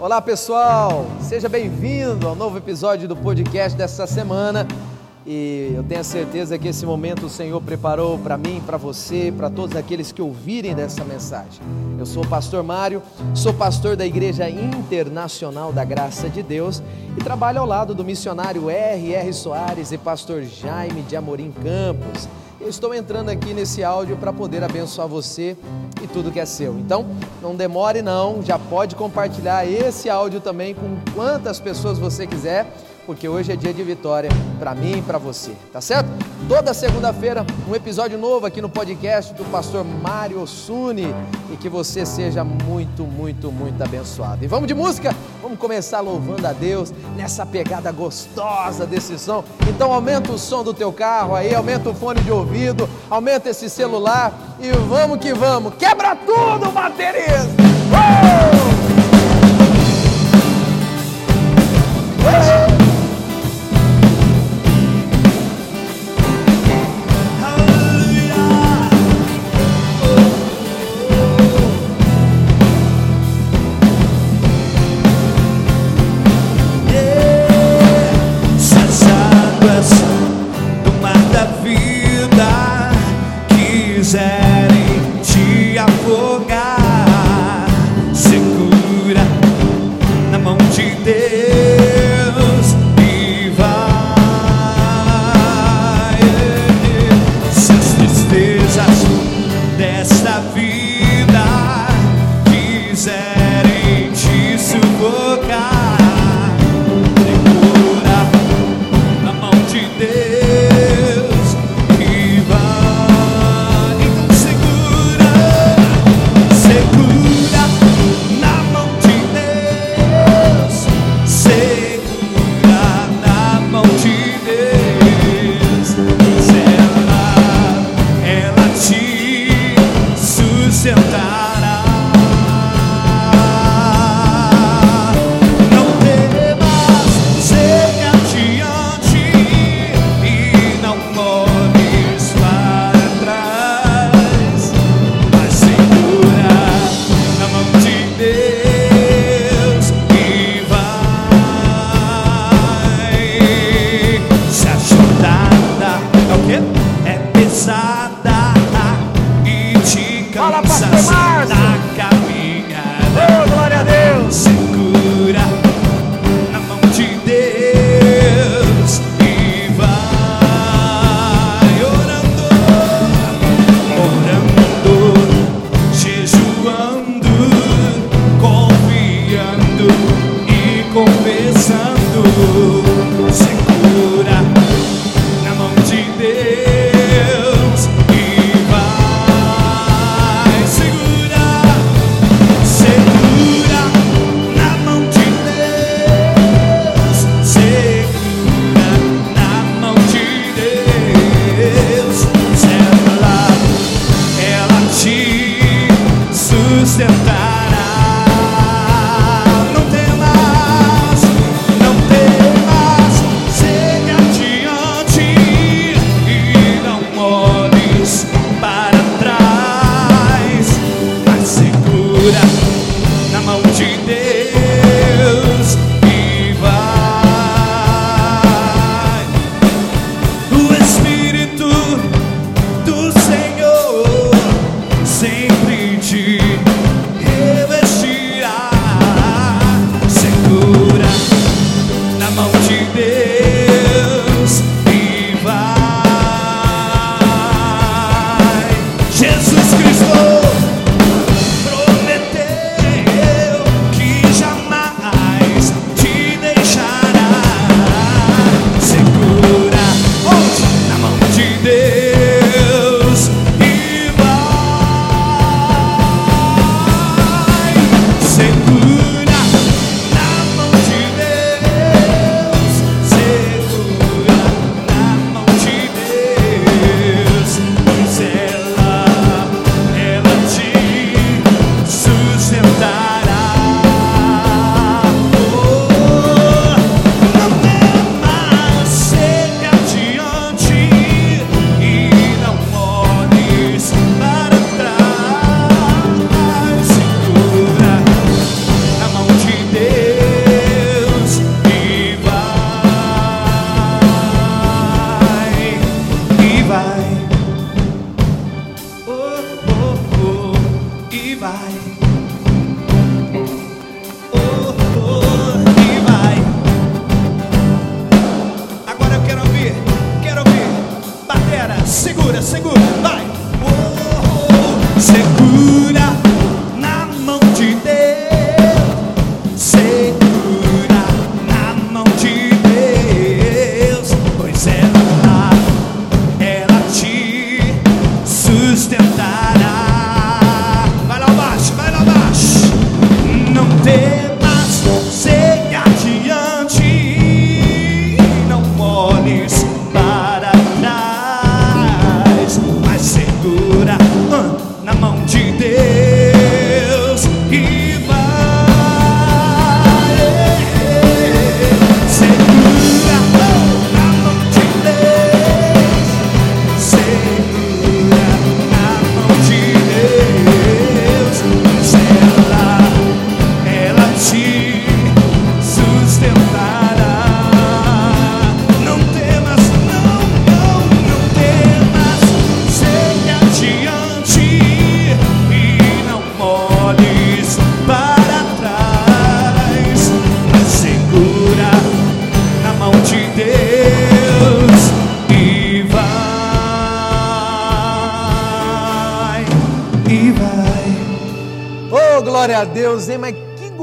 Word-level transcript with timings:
Olá 0.00 0.18
pessoal, 0.18 1.04
seja 1.20 1.46
bem-vindo 1.46 2.26
ao 2.26 2.34
novo 2.34 2.56
episódio 2.56 3.06
do 3.06 3.14
podcast 3.14 3.76
dessa 3.76 4.06
semana. 4.06 4.66
E 5.26 5.72
eu 5.74 5.82
tenho 5.82 6.02
certeza 6.02 6.58
que 6.58 6.68
esse 6.68 6.86
momento 6.86 7.26
o 7.26 7.28
Senhor 7.28 7.60
preparou 7.60 8.18
para 8.18 8.38
mim, 8.38 8.62
para 8.64 8.78
você, 8.78 9.30
para 9.36 9.50
todos 9.50 9.76
aqueles 9.76 10.10
que 10.10 10.22
ouvirem 10.22 10.74
dessa 10.74 11.04
mensagem. 11.04 11.60
Eu 11.98 12.06
sou 12.06 12.24
o 12.24 12.26
pastor 12.26 12.62
Mário, 12.64 13.02
sou 13.34 13.52
pastor 13.52 13.94
da 13.94 14.06
Igreja 14.06 14.48
Internacional 14.48 15.70
da 15.70 15.84
Graça 15.84 16.30
de 16.30 16.42
Deus 16.42 16.82
e 17.18 17.22
trabalho 17.22 17.60
ao 17.60 17.66
lado 17.66 17.94
do 17.94 18.02
missionário 18.02 18.70
R.R. 18.70 19.32
Soares 19.34 19.92
e 19.92 19.98
pastor 19.98 20.42
Jaime 20.44 21.02
de 21.02 21.14
Amorim 21.14 21.52
Campos. 21.52 22.26
Eu 22.60 22.68
estou 22.68 22.92
entrando 22.94 23.30
aqui 23.30 23.54
nesse 23.54 23.82
áudio 23.82 24.18
para 24.18 24.34
poder 24.34 24.62
abençoar 24.62 25.08
você 25.08 25.56
e 26.02 26.06
tudo 26.06 26.30
que 26.30 26.38
é 26.38 26.44
seu. 26.44 26.78
Então, 26.78 27.06
não 27.40 27.56
demore 27.56 28.02
não, 28.02 28.42
já 28.42 28.58
pode 28.58 28.94
compartilhar 28.94 29.66
esse 29.66 30.10
áudio 30.10 30.42
também 30.42 30.74
com 30.74 30.94
quantas 31.14 31.58
pessoas 31.58 31.98
você 31.98 32.26
quiser, 32.26 32.70
porque 33.10 33.28
hoje 33.28 33.50
é 33.50 33.56
dia 33.56 33.74
de 33.74 33.82
vitória 33.82 34.30
para 34.56 34.72
mim 34.72 34.98
e 34.98 35.02
para 35.02 35.18
você, 35.18 35.50
tá 35.72 35.80
certo? 35.80 36.08
Toda 36.48 36.72
segunda-feira, 36.72 37.44
um 37.68 37.74
episódio 37.74 38.16
novo 38.16 38.46
aqui 38.46 38.62
no 38.62 38.68
podcast 38.68 39.34
do 39.34 39.44
pastor 39.46 39.84
Mário 39.84 40.46
Suni 40.46 41.12
e 41.52 41.56
que 41.56 41.68
você 41.68 42.06
seja 42.06 42.44
muito, 42.44 43.02
muito, 43.02 43.50
muito 43.50 43.82
abençoado. 43.82 44.44
E 44.44 44.46
vamos 44.46 44.68
de 44.68 44.74
música? 44.74 45.12
Vamos 45.42 45.58
começar 45.58 45.98
louvando 45.98 46.46
a 46.46 46.52
Deus 46.52 46.92
nessa 47.16 47.44
pegada 47.44 47.90
gostosa 47.90 48.86
desse 48.86 49.18
som. 49.18 49.42
Então 49.68 49.92
aumenta 49.92 50.30
o 50.30 50.38
som 50.38 50.62
do 50.62 50.72
teu 50.72 50.92
carro 50.92 51.34
aí, 51.34 51.52
aumenta 51.52 51.90
o 51.90 51.94
fone 51.94 52.20
de 52.20 52.30
ouvido, 52.30 52.88
aumenta 53.10 53.50
esse 53.50 53.68
celular 53.68 54.56
e 54.60 54.70
vamos 54.70 55.18
que 55.18 55.34
vamos. 55.34 55.74
Quebra 55.74 56.14
tudo, 56.14 56.70
baterista! 56.70 57.60
Uh! 57.90 58.59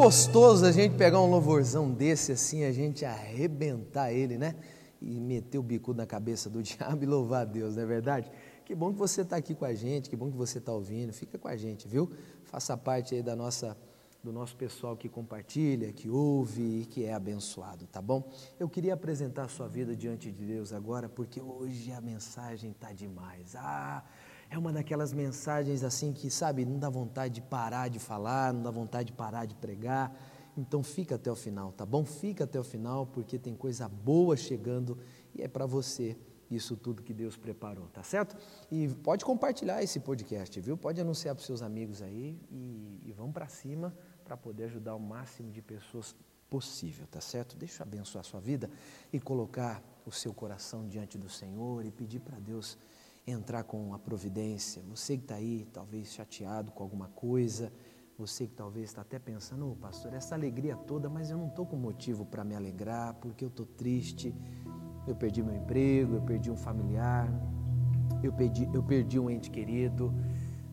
Gostoso 0.07 0.65
a 0.65 0.71
gente 0.71 0.95
pegar 0.95 1.19
um 1.19 1.29
louvorzão 1.29 1.91
desse 1.91 2.31
assim, 2.31 2.63
a 2.63 2.71
gente 2.71 3.03
arrebentar 3.03 4.09
ele, 4.09 4.37
né? 4.37 4.55
E 5.01 5.19
meter 5.19 5.57
o 5.57 5.61
bicudo 5.61 5.97
na 5.97 6.05
cabeça 6.05 6.49
do 6.49 6.63
diabo 6.63 7.03
e 7.03 7.05
louvar 7.05 7.41
a 7.41 7.43
Deus, 7.43 7.75
não 7.75 7.83
é 7.83 7.85
verdade? 7.85 8.31
Que 8.63 8.73
bom 8.73 8.93
que 8.93 8.97
você 8.97 9.19
está 9.19 9.35
aqui 9.35 9.53
com 9.53 9.65
a 9.65 9.73
gente, 9.73 10.09
que 10.09 10.15
bom 10.15 10.31
que 10.31 10.37
você 10.37 10.59
está 10.59 10.71
ouvindo. 10.71 11.11
Fica 11.11 11.37
com 11.37 11.49
a 11.49 11.57
gente, 11.57 11.89
viu? 11.89 12.09
Faça 12.45 12.77
parte 12.77 13.15
aí 13.15 13.21
da 13.21 13.35
nossa, 13.35 13.75
do 14.23 14.31
nosso 14.31 14.55
pessoal 14.55 14.95
que 14.95 15.09
compartilha, 15.09 15.91
que 15.91 16.09
ouve 16.09 16.83
e 16.83 16.85
que 16.85 17.03
é 17.03 17.13
abençoado, 17.13 17.85
tá 17.85 18.01
bom? 18.01 18.31
Eu 18.57 18.69
queria 18.69 18.93
apresentar 18.93 19.43
a 19.43 19.49
sua 19.49 19.67
vida 19.67 19.93
diante 19.93 20.31
de 20.31 20.45
Deus 20.45 20.71
agora, 20.71 21.09
porque 21.09 21.41
hoje 21.41 21.91
a 21.91 21.99
mensagem 21.99 22.71
tá 22.71 22.93
demais. 22.93 23.57
Ah, 23.57 24.05
é 24.49 24.57
uma 24.57 24.71
daquelas 24.71 25.13
mensagens 25.13 25.83
assim 25.83 26.13
que, 26.13 26.29
sabe, 26.29 26.65
não 26.65 26.79
dá 26.79 26.89
vontade 26.89 27.35
de 27.35 27.41
parar 27.41 27.89
de 27.89 27.99
falar, 27.99 28.53
não 28.53 28.63
dá 28.63 28.71
vontade 28.71 29.07
de 29.07 29.13
parar 29.13 29.45
de 29.45 29.55
pregar. 29.55 30.15
Então 30.57 30.81
fica 30.81 31.15
até 31.15 31.31
o 31.31 31.35
final, 31.35 31.71
tá 31.71 31.85
bom? 31.85 32.03
Fica 32.03 32.45
até 32.45 32.59
o 32.59 32.63
final, 32.63 33.05
porque 33.05 33.37
tem 33.37 33.55
coisa 33.55 33.87
boa 33.87 34.35
chegando 34.35 34.97
e 35.35 35.41
é 35.41 35.47
para 35.47 35.65
você 35.65 36.17
isso 36.49 36.77
tudo 36.77 37.03
que 37.03 37.13
Deus 37.13 37.35
preparou, 37.35 37.87
tá 37.87 38.01
certo? 38.03 38.35
E 38.71 38.87
pode 38.87 39.23
compartilhar 39.25 39.83
esse 39.83 39.99
podcast, 39.99 40.59
viu? 40.61 40.77
Pode 40.77 40.99
anunciar 40.99 41.35
para 41.35 41.43
seus 41.43 41.61
amigos 41.61 42.01
aí 42.01 42.39
e, 42.49 43.01
e 43.05 43.11
vamos 43.11 43.33
para 43.33 43.47
cima 43.47 43.93
para 44.23 44.37
poder 44.37 44.65
ajudar 44.65 44.95
o 44.95 44.99
máximo 44.99 45.51
de 45.51 45.61
pessoas 45.61 46.15
possível, 46.49 47.05
tá 47.07 47.19
certo? 47.19 47.57
Deixa 47.57 47.83
eu 47.83 47.87
abençoar 47.87 48.21
a 48.21 48.23
sua 48.23 48.39
vida 48.39 48.69
e 49.11 49.19
colocar 49.19 49.83
o 50.05 50.11
seu 50.11 50.33
coração 50.33 50.87
diante 50.87 51.17
do 51.17 51.29
Senhor 51.29 51.85
e 51.85 51.91
pedir 51.91 52.19
para 52.19 52.39
Deus 52.39 52.77
entrar 53.27 53.63
com 53.63 53.93
a 53.93 53.99
providência. 53.99 54.81
Você 54.89 55.17
que 55.17 55.23
está 55.23 55.35
aí, 55.35 55.67
talvez 55.73 56.13
chateado 56.13 56.71
com 56.71 56.81
alguma 56.81 57.09
coisa, 57.09 57.71
você 58.17 58.47
que 58.47 58.53
talvez 58.53 58.89
está 58.89 59.01
até 59.01 59.19
pensando, 59.19 59.69
oh, 59.69 59.75
pastor, 59.75 60.13
essa 60.13 60.33
alegria 60.33 60.75
toda, 60.75 61.09
mas 61.09 61.29
eu 61.29 61.37
não 61.37 61.47
estou 61.47 61.65
com 61.65 61.75
motivo 61.75 62.25
para 62.25 62.43
me 62.43 62.55
alegrar, 62.55 63.13
porque 63.15 63.43
eu 63.43 63.49
estou 63.49 63.65
triste, 63.65 64.33
eu 65.05 65.15
perdi 65.15 65.43
meu 65.43 65.55
emprego, 65.55 66.15
eu 66.15 66.21
perdi 66.21 66.49
um 66.49 66.55
familiar, 66.55 67.29
eu 68.23 68.31
perdi, 68.31 68.67
eu 68.73 68.81
perdi 68.81 69.19
um 69.19 69.29
ente 69.29 69.51
querido. 69.51 70.13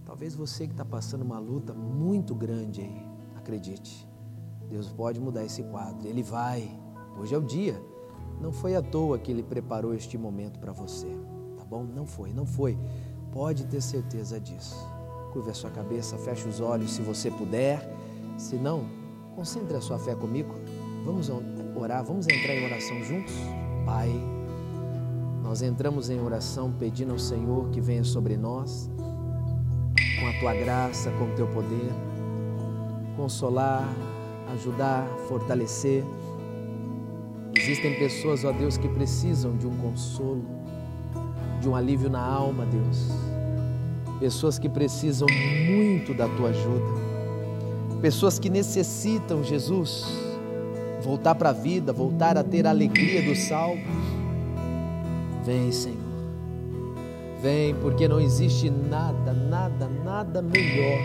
Talvez 0.05 0.35
você 0.35 0.67
que 0.67 0.73
está 0.73 0.85
passando 0.85 1.23
uma 1.23 1.39
luta 1.39 1.75
muito 1.75 2.35
grande 2.35 2.81
aí, 2.81 3.07
acredite, 3.37 4.09
Deus 4.69 4.91
pode 4.91 5.21
mudar 5.21 5.45
esse 5.45 5.63
quadro, 5.65 6.07
Ele 6.07 6.23
vai. 6.23 6.81
Hoje 7.19 7.35
é 7.35 7.39
o 7.39 7.43
dia. 7.43 7.81
Não 8.41 8.53
foi 8.53 8.75
à 8.75 8.83
toa 8.83 9.19
que 9.19 9.31
Ele 9.31 9.43
preparou 9.43 9.95
este 9.95 10.17
momento 10.17 10.59
para 10.59 10.73
você, 10.73 11.15
bom? 11.65 11.85
Não 11.85 12.07
foi, 12.07 12.33
não 12.33 12.47
foi. 12.47 12.79
Pode 13.33 13.65
ter 13.65 13.81
certeza 13.81 14.39
disso. 14.39 14.77
Curva 15.33 15.51
a 15.51 15.55
sua 15.55 15.71
cabeça, 15.71 16.17
feche 16.19 16.49
os 16.49 16.61
olhos 16.61 16.93
se 16.93 17.03
você 17.03 17.31
puder. 17.31 17.81
Se 18.37 18.57
não, 18.57 18.85
concentre 19.35 19.77
a 19.77 19.81
sua 19.81 19.99
fé 19.99 20.15
comigo. 20.15 20.55
Vamos 21.05 21.31
orar, 21.77 22.05
vamos 22.05 22.27
entrar 22.29 22.55
em 22.55 22.65
oração 22.65 23.03
juntos? 23.05 23.35
Pai, 23.85 24.11
nós 25.43 25.61
entramos 25.61 26.09
em 26.09 26.21
oração 26.21 26.73
pedindo 26.73 27.13
ao 27.13 27.19
Senhor 27.19 27.69
que 27.71 27.81
venha 27.81 28.03
sobre 28.03 28.37
nós, 28.37 28.91
com 30.19 30.27
a 30.27 30.41
tua 30.41 30.55
graça, 30.55 31.11
com 31.13 31.25
o 31.25 31.35
teu 31.35 31.47
poder, 31.49 31.93
consolar, 33.17 33.87
ajudar, 34.55 35.07
fortalecer. 35.29 36.03
Existem 37.55 37.99
pessoas, 37.99 38.45
ó 38.45 38.53
Deus, 38.53 38.79
que 38.79 38.89
precisam 38.89 39.57
de 39.57 39.67
um 39.67 39.77
consolo, 39.77 40.45
de 41.65 41.69
um 41.71 41.75
alívio 41.75 42.11
na 42.11 42.21
alma, 42.21 42.67
Deus. 42.67 43.09
Pessoas 44.21 44.59
que 44.59 44.69
precisam 44.69 45.27
muito 45.67 46.13
da 46.13 46.29
tua 46.29 46.51
ajuda. 46.51 46.85
Pessoas 48.03 48.39
que 48.39 48.51
necessitam, 48.51 49.43
Jesus, 49.43 50.05
voltar 51.03 51.35
para 51.35 51.49
a 51.49 51.53
vida, 51.53 51.91
voltar 51.91 52.37
a 52.37 52.45
ter 52.45 52.67
a 52.67 52.71
alegria 52.71 53.23
do 53.23 53.35
salvo. 53.35 53.81
Vem, 55.43 55.73
Senhor. 55.73 55.97
Vem, 57.41 57.75
porque 57.77 58.07
não 58.07 58.21
existe 58.21 58.69
nada, 58.69 59.33
nada, 59.33 59.89
nada 60.05 60.43
melhor 60.43 60.99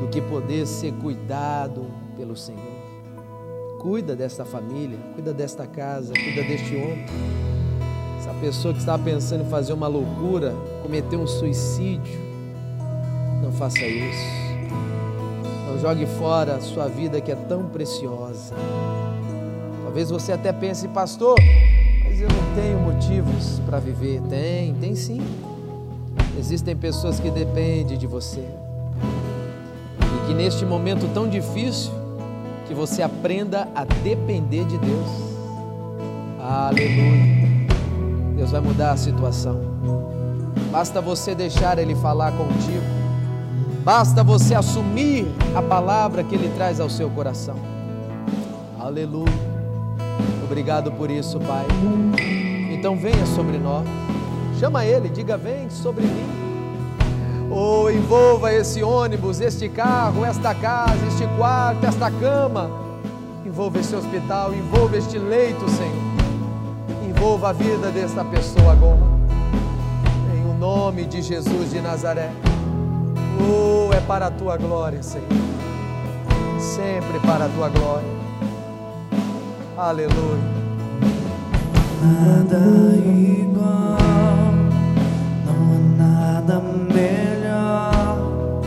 do 0.00 0.08
que 0.08 0.20
poder 0.20 0.66
ser 0.66 0.92
cuidado 0.94 1.86
pelo 2.16 2.36
Senhor. 2.36 2.74
Cuida 3.80 4.16
desta 4.16 4.44
família, 4.44 4.98
cuida 5.14 5.32
desta 5.32 5.64
casa, 5.64 6.12
cuida 6.12 6.42
deste 6.42 6.74
homem. 6.74 7.53
Essa 8.24 8.32
pessoa 8.40 8.72
que 8.72 8.80
está 8.80 8.98
pensando 8.98 9.42
em 9.42 9.50
fazer 9.50 9.74
uma 9.74 9.86
loucura, 9.86 10.54
cometer 10.82 11.14
um 11.14 11.26
suicídio, 11.26 12.18
não 13.42 13.52
faça 13.52 13.80
isso. 13.80 14.24
Não 15.68 15.78
jogue 15.78 16.06
fora 16.06 16.54
a 16.54 16.60
sua 16.62 16.88
vida 16.88 17.20
que 17.20 17.30
é 17.30 17.34
tão 17.34 17.66
preciosa. 17.68 18.54
Talvez 19.82 20.08
você 20.08 20.32
até 20.32 20.54
pense, 20.54 20.88
pastor, 20.88 21.34
mas 22.02 22.18
eu 22.18 22.28
não 22.30 22.54
tenho 22.54 22.78
motivos 22.78 23.60
para 23.66 23.78
viver. 23.78 24.22
Tem, 24.22 24.72
tem 24.72 24.94
sim. 24.94 25.20
Existem 26.38 26.74
pessoas 26.74 27.20
que 27.20 27.30
dependem 27.30 27.98
de 27.98 28.06
você. 28.06 28.40
E 30.00 30.26
que 30.26 30.32
neste 30.32 30.64
momento 30.64 31.12
tão 31.12 31.28
difícil, 31.28 31.92
que 32.66 32.72
você 32.72 33.02
aprenda 33.02 33.68
a 33.74 33.84
depender 33.84 34.64
de 34.64 34.78
Deus. 34.78 35.10
Aleluia. 36.40 37.43
Deus 38.44 38.52
vai 38.52 38.60
mudar 38.60 38.90
a 38.90 38.96
situação. 38.98 39.58
Basta 40.70 41.00
você 41.00 41.34
deixar 41.34 41.78
Ele 41.78 41.94
falar 41.94 42.30
contigo. 42.32 42.84
Basta 43.82 44.22
você 44.22 44.54
assumir 44.54 45.26
a 45.56 45.62
palavra 45.62 46.22
que 46.22 46.34
Ele 46.34 46.52
traz 46.54 46.78
ao 46.78 46.90
seu 46.90 47.08
coração. 47.08 47.56
Aleluia. 48.78 49.32
Obrigado 50.44 50.92
por 50.92 51.10
isso, 51.10 51.40
Pai. 51.40 51.64
Então 52.70 52.98
venha 52.98 53.24
sobre 53.24 53.56
nós. 53.56 53.86
Chama 54.60 54.84
Ele, 54.84 55.08
diga: 55.08 55.38
Vem 55.38 55.70
sobre 55.70 56.04
mim. 56.04 57.48
Ou 57.50 57.84
oh, 57.84 57.90
envolva 57.90 58.52
esse 58.52 58.82
ônibus, 58.82 59.40
este 59.40 59.70
carro, 59.70 60.22
esta 60.22 60.54
casa, 60.54 61.06
este 61.06 61.26
quarto, 61.38 61.86
esta 61.86 62.10
cama. 62.10 62.70
Envolva 63.46 63.78
esse 63.78 63.96
hospital, 63.96 64.52
envolva 64.52 64.98
este 64.98 65.18
leito, 65.18 65.66
Senhor. 65.70 66.03
Envolva 67.24 67.48
a 67.48 67.52
vida 67.54 67.90
desta 67.90 68.22
pessoa 68.22 68.72
agora. 68.72 69.00
Em 70.36 70.44
o 70.44 70.52
nome 70.58 71.06
de 71.06 71.22
Jesus 71.22 71.70
de 71.70 71.80
Nazaré. 71.80 72.30
Oh, 73.40 73.90
é 73.94 74.00
para 74.02 74.26
a 74.26 74.30
tua 74.30 74.58
glória, 74.58 75.02
Senhor. 75.02 75.26
Sempre 76.60 77.18
para 77.20 77.46
a 77.46 77.48
tua 77.48 77.70
glória. 77.70 78.06
Aleluia. 79.74 80.38
Nada 82.02 82.58
igual, 82.94 83.96
não 85.46 85.72
há 85.72 85.78
nada 85.96 86.60
melhor 86.92 88.60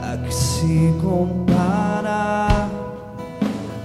a 0.00 0.16
que 0.16 0.32
se 0.32 0.94
compara 1.02 2.68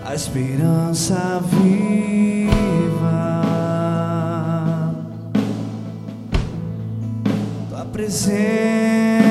a 0.05 0.13
esperança 0.13 1.41
viva. 1.41 2.44
Presença. 7.95 9.24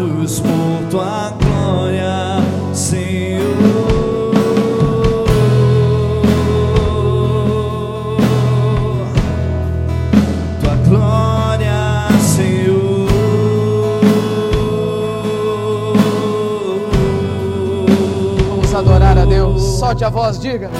Inundados 0.00 0.40
por 0.40 0.88
tua 0.90 1.32
glória, 1.38 2.38
Senhor. 2.72 3.54
Tua 10.60 10.76
glória, 10.88 12.08
Senhor. 12.20 13.08
Vamos 18.50 18.74
adorar 18.74 19.18
a 19.18 19.24
Deus. 19.24 19.62
Solte 19.62 20.04
a 20.04 20.08
voz, 20.08 20.38
diga. 20.38 20.70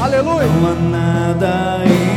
Aleluia. 0.00 0.46
Não 0.46 0.70
há 0.70 0.74
nada 0.74 1.82
igual, 1.84 2.07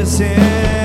Tua 0.00 0.79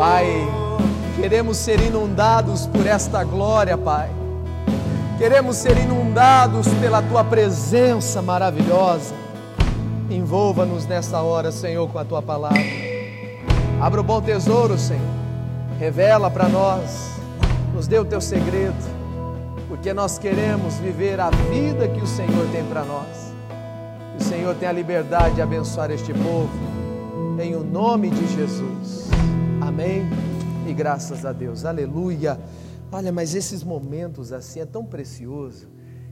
Pai, 0.00 0.48
queremos 1.14 1.58
ser 1.58 1.78
inundados 1.78 2.66
por 2.66 2.86
esta 2.86 3.22
glória, 3.22 3.76
Pai. 3.76 4.08
Queremos 5.18 5.56
ser 5.56 5.76
inundados 5.76 6.66
pela 6.80 7.02
tua 7.02 7.22
presença 7.22 8.22
maravilhosa. 8.22 9.14
Envolva-nos 10.08 10.86
nesta 10.86 11.20
hora, 11.20 11.52
Senhor, 11.52 11.86
com 11.86 11.98
a 11.98 12.04
tua 12.06 12.22
palavra. 12.22 12.64
Abra 13.78 14.00
o 14.00 14.02
bom 14.02 14.22
tesouro, 14.22 14.78
Senhor. 14.78 15.04
Revela 15.78 16.30
para 16.30 16.48
nós. 16.48 17.10
Nos 17.74 17.86
dê 17.86 17.98
o 17.98 18.04
teu 18.06 18.22
segredo. 18.22 18.82
Porque 19.68 19.92
nós 19.92 20.18
queremos 20.18 20.76
viver 20.76 21.20
a 21.20 21.28
vida 21.28 21.86
que 21.88 22.00
o 22.00 22.06
Senhor 22.06 22.46
tem 22.52 22.64
para 22.64 22.84
nós. 22.84 23.34
Que 24.16 24.24
o 24.24 24.26
Senhor 24.26 24.54
tenha 24.54 24.70
a 24.70 24.74
liberdade 24.74 25.34
de 25.34 25.42
abençoar 25.42 25.90
este 25.90 26.14
povo. 26.14 26.48
Em 27.38 27.54
o 27.54 27.62
nome 27.62 28.08
de 28.08 28.34
Jesus. 28.34 29.10
Amém. 29.80 30.02
E 30.68 30.74
graças 30.74 31.24
a 31.24 31.32
Deus. 31.32 31.64
Aleluia. 31.64 32.38
Olha, 32.92 33.10
mas 33.10 33.34
esses 33.34 33.62
momentos 33.62 34.30
assim 34.30 34.60
é 34.60 34.66
tão 34.66 34.84
precioso 34.84 35.70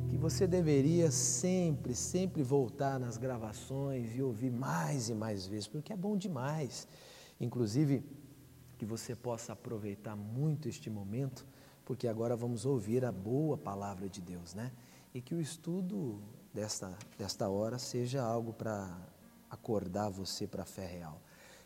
que 0.09 0.17
você 0.17 0.47
deveria 0.47 1.11
sempre, 1.11 1.95
sempre 1.95 2.43
voltar 2.43 2.99
nas 2.99 3.19
gravações 3.19 4.17
e 4.17 4.23
ouvir 4.23 4.51
mais 4.51 5.11
e 5.11 5.15
mais 5.15 5.47
vezes, 5.47 5.69
porque 5.69 5.93
é 5.93 5.97
bom 5.97 6.17
demais. 6.17 6.89
Inclusive, 7.39 8.03
que 8.79 8.87
você 8.87 9.15
possa 9.15 9.53
aproveitar 9.53 10.17
muito 10.17 10.67
este 10.67 10.89
momento, 10.89 11.47
porque 11.85 12.09
agora 12.09 12.35
vamos 12.35 12.65
ouvir 12.65 13.05
a 13.05 13.13
boa 13.13 13.59
palavra 13.59 14.09
de 14.09 14.23
Deus, 14.23 14.55
né? 14.55 14.73
E 15.13 15.21
que 15.21 15.35
o 15.35 15.43
estudo 15.43 16.23
desta, 16.55 16.97
desta 17.19 17.51
hora 17.51 17.79
seja 17.79 18.23
algo 18.23 18.51
para 18.51 18.99
acordar 19.51 20.09
você 20.09 20.47
para 20.47 20.63
a 20.63 20.67
fé 20.67 20.87
real. 20.87 21.21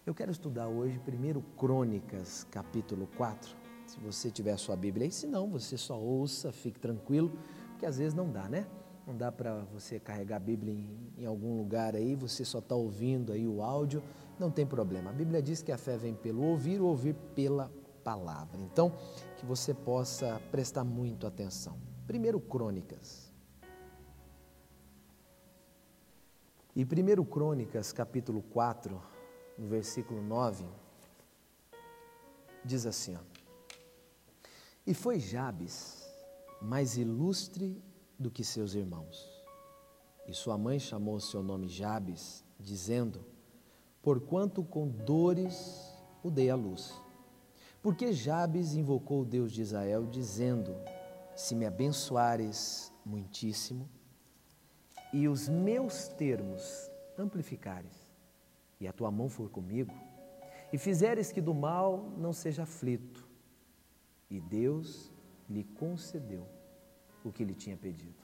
Eu 0.04 0.12
quero 0.12 0.32
estudar 0.32 0.66
hoje, 0.66 0.98
primeiro 0.98 1.40
Crônicas, 1.56 2.42
capítulo 2.50 3.06
4. 3.16 3.54
Se 3.86 4.00
você 4.00 4.32
tiver 4.32 4.50
a 4.50 4.56
sua 4.56 4.74
Bíblia 4.74 5.06
aí, 5.06 5.12
se 5.12 5.28
não, 5.28 5.48
você 5.48 5.78
só 5.78 5.96
ouça, 5.96 6.50
fique 6.50 6.80
tranquilo, 6.80 7.30
porque 7.68 7.86
às 7.86 7.98
vezes 7.98 8.12
não 8.12 8.28
dá, 8.28 8.48
né? 8.48 8.66
Não 9.06 9.16
dá 9.16 9.30
para 9.30 9.60
você 9.72 10.00
carregar 10.00 10.38
a 10.38 10.40
Bíblia 10.40 10.74
em, 10.74 11.12
em 11.18 11.24
algum 11.24 11.56
lugar 11.56 11.94
aí, 11.94 12.16
você 12.16 12.44
só 12.44 12.58
está 12.58 12.74
ouvindo 12.74 13.32
aí 13.32 13.46
o 13.46 13.62
áudio, 13.62 14.02
não 14.40 14.50
tem 14.50 14.66
problema. 14.66 15.10
A 15.10 15.12
Bíblia 15.12 15.40
diz 15.40 15.62
que 15.62 15.70
a 15.70 15.78
fé 15.78 15.96
vem 15.96 16.16
pelo 16.16 16.42
ouvir, 16.42 16.80
o 16.80 16.86
ouvir 16.86 17.14
pela 17.36 17.70
palavra. 18.02 18.60
Então, 18.60 18.92
que 19.36 19.46
você 19.46 19.72
possa 19.72 20.42
prestar 20.50 20.82
muito 20.82 21.28
atenção. 21.28 21.78
Primeiro 22.08 22.40
Crônicas. 22.40 23.32
E 26.74 26.84
primeiro 26.84 27.24
Crônicas, 27.24 27.92
capítulo 27.92 28.42
4, 28.42 29.11
no 29.58 29.66
versículo 29.66 30.22
9, 30.22 30.64
diz 32.64 32.86
assim: 32.86 33.16
ó, 33.16 33.20
E 34.86 34.94
foi 34.94 35.18
Jabes 35.18 36.02
mais 36.60 36.96
ilustre 36.96 37.82
do 38.18 38.30
que 38.30 38.44
seus 38.44 38.74
irmãos. 38.74 39.28
E 40.26 40.32
sua 40.32 40.56
mãe 40.56 40.78
chamou 40.78 41.18
seu 41.18 41.42
nome 41.42 41.68
Jabes, 41.68 42.44
dizendo: 42.58 43.24
Porquanto 44.00 44.62
com 44.62 44.88
dores 44.88 45.92
o 46.22 46.30
dei 46.30 46.48
à 46.50 46.54
luz. 46.54 46.92
Porque 47.82 48.12
Jabes 48.12 48.74
invocou 48.74 49.22
o 49.22 49.24
Deus 49.24 49.52
de 49.52 49.62
Israel, 49.62 50.06
dizendo: 50.06 50.76
Se 51.34 51.54
me 51.54 51.66
abençoares 51.66 52.92
muitíssimo, 53.04 53.88
e 55.12 55.28
os 55.28 55.48
meus 55.48 56.08
termos 56.08 56.90
amplificares, 57.18 58.01
e 58.82 58.88
a 58.88 58.92
tua 58.92 59.12
mão 59.12 59.28
for 59.28 59.48
comigo, 59.48 59.94
e 60.72 60.76
fizeres 60.76 61.30
que 61.30 61.40
do 61.40 61.54
mal 61.54 62.10
não 62.18 62.32
seja 62.32 62.64
aflito, 62.64 63.24
e 64.28 64.40
Deus 64.40 65.12
lhe 65.48 65.62
concedeu 65.62 66.44
o 67.24 67.30
que 67.30 67.44
lhe 67.44 67.54
tinha 67.54 67.76
pedido. 67.76 68.20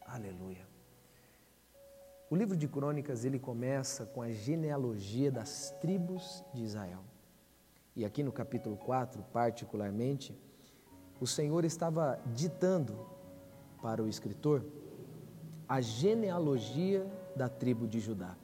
Aleluia. 0.00 0.66
O 2.30 2.36
livro 2.36 2.56
de 2.56 2.66
Crônicas, 2.66 3.26
ele 3.26 3.38
começa 3.38 4.06
com 4.06 4.22
a 4.22 4.30
genealogia 4.30 5.30
das 5.30 5.74
tribos 5.78 6.42
de 6.54 6.62
Israel. 6.62 7.04
E 7.94 8.02
aqui 8.02 8.22
no 8.22 8.32
capítulo 8.32 8.78
4, 8.78 9.22
particularmente, 9.30 10.34
o 11.20 11.26
Senhor 11.26 11.66
estava 11.66 12.18
ditando 12.34 13.06
para 13.82 14.02
o 14.02 14.08
escritor 14.08 14.64
a 15.68 15.82
genealogia 15.82 17.06
da 17.36 17.46
tribo 17.46 17.86
de 17.86 18.00
Judá. 18.00 18.34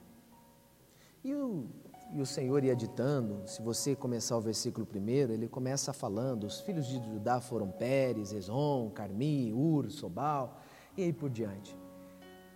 E 1.25 1.33
o, 1.33 1.65
e 2.13 2.21
o 2.21 2.25
Senhor 2.25 2.63
ia 2.63 2.75
ditando, 2.75 3.41
se 3.47 3.59
você 3.59 3.95
começar 3.95 4.37
o 4.37 4.41
versículo 4.41 4.85
primeiro, 4.85 5.33
ele 5.33 5.47
começa 5.47 5.91
falando: 5.91 6.43
os 6.43 6.59
filhos 6.59 6.85
de 6.85 7.03
Judá 7.03 7.41
foram 7.41 7.71
Pérez, 7.71 8.31
Ezon, 8.31 8.91
Carmi, 8.91 9.51
Ur, 9.51 9.89
Sobal, 9.89 10.61
e 10.95 11.01
aí 11.01 11.11
por 11.11 11.31
diante. 11.31 11.75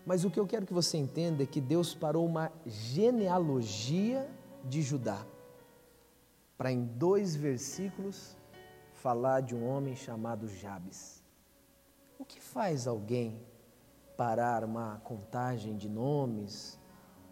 Mas 0.05 0.23
o 0.23 0.29
que 0.29 0.39
eu 0.39 0.45
quero 0.45 0.67
que 0.67 0.73
você 0.73 0.99
entenda 0.99 1.41
é 1.41 1.47
que 1.47 1.59
Deus 1.59 1.95
parou 1.95 2.23
uma 2.27 2.51
genealogia 2.63 4.29
de 4.63 4.83
Judá, 4.83 5.25
para 6.55 6.71
em 6.71 6.85
dois 6.85 7.35
versículos 7.35 8.37
falar 8.93 9.41
de 9.41 9.55
um 9.55 9.67
homem 9.67 9.95
chamado 9.95 10.47
Jabes. 10.47 11.23
O 12.19 12.23
que 12.23 12.39
faz 12.39 12.85
alguém 12.85 13.41
parar 14.15 14.63
uma 14.63 14.99
contagem 14.99 15.75
de 15.75 15.89
nomes 15.89 16.78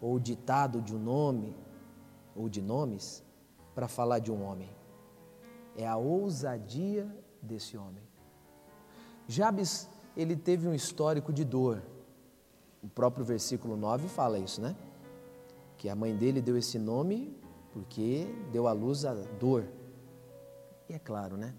ou 0.00 0.18
ditado 0.18 0.80
de 0.80 0.94
um 0.94 0.98
nome 0.98 1.56
ou 2.34 2.48
de 2.48 2.62
nomes 2.62 3.24
para 3.74 3.88
falar 3.88 4.18
de 4.18 4.30
um 4.30 4.42
homem. 4.42 4.70
É 5.76 5.86
a 5.86 5.96
ousadia 5.96 7.06
desse 7.42 7.76
homem. 7.76 8.02
Jabes, 9.26 9.88
ele 10.16 10.36
teve 10.36 10.66
um 10.66 10.74
histórico 10.74 11.32
de 11.32 11.44
dor. 11.44 11.82
O 12.82 12.88
próprio 12.88 13.24
versículo 13.24 13.76
9 13.76 14.08
fala 14.08 14.38
isso, 14.38 14.60
né? 14.60 14.76
Que 15.76 15.88
a 15.88 15.94
mãe 15.94 16.16
dele 16.16 16.40
deu 16.40 16.56
esse 16.56 16.78
nome 16.78 17.36
porque 17.72 18.26
deu 18.50 18.66
à 18.66 18.72
luz 18.72 19.04
a 19.04 19.14
dor. 19.14 19.68
E 20.88 20.94
é 20.94 20.98
claro, 20.98 21.36
né? 21.36 21.54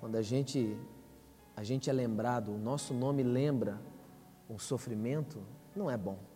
Quando 0.00 0.16
a 0.16 0.22
gente 0.22 0.76
a 1.54 1.64
gente 1.64 1.90
é 1.90 1.92
lembrado, 1.92 2.52
o 2.52 2.58
nosso 2.58 2.94
nome 2.94 3.24
lembra 3.24 3.80
um 4.48 4.60
sofrimento, 4.60 5.42
não 5.74 5.90
é 5.90 5.96
bom. 5.96 6.27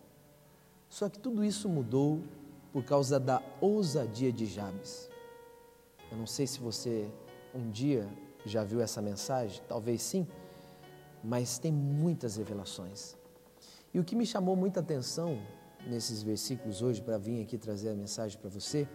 Só 0.93 1.09
que 1.09 1.17
tudo 1.17 1.43
isso 1.43 1.67
mudou 1.67 2.21
por 2.71 2.83
causa 2.83 3.19
da 3.19 3.41
ousadia 3.59 4.31
de 4.31 4.45
Jabes. 4.45 5.09
Eu 6.11 6.15
não 6.15 6.27
sei 6.27 6.45
se 6.45 6.59
você 6.59 7.09
um 7.51 7.71
dia 7.71 8.07
já 8.45 8.63
viu 8.63 8.79
essa 8.79 9.01
mensagem, 9.01 9.59
talvez 9.67 10.03
sim, 10.03 10.27
mas 11.23 11.57
tem 11.57 11.71
muitas 11.71 12.35
revelações. 12.35 13.17
E 13.91 13.99
o 13.99 14.03
que 14.03 14.15
me 14.15 14.23
chamou 14.23 14.55
muita 14.55 14.81
atenção 14.81 15.41
nesses 15.87 16.21
versículos 16.21 16.83
hoje 16.83 17.01
para 17.01 17.17
vir 17.17 17.41
aqui 17.41 17.57
trazer 17.57 17.89
a 17.89 17.95
mensagem 17.95 18.39
para 18.39 18.51
você 18.51 18.87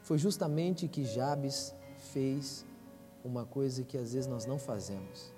foi 0.00 0.18
justamente 0.18 0.88
que 0.88 1.04
Jabes 1.04 1.72
fez 2.12 2.66
uma 3.24 3.46
coisa 3.46 3.84
que 3.84 3.96
às 3.96 4.12
vezes 4.12 4.26
nós 4.26 4.44
não 4.44 4.58
fazemos: 4.58 5.32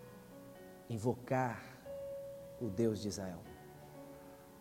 invocar 0.89 1.63
o 2.59 2.71
Deus 2.71 3.03
de 3.03 3.09
Israel. 3.09 3.54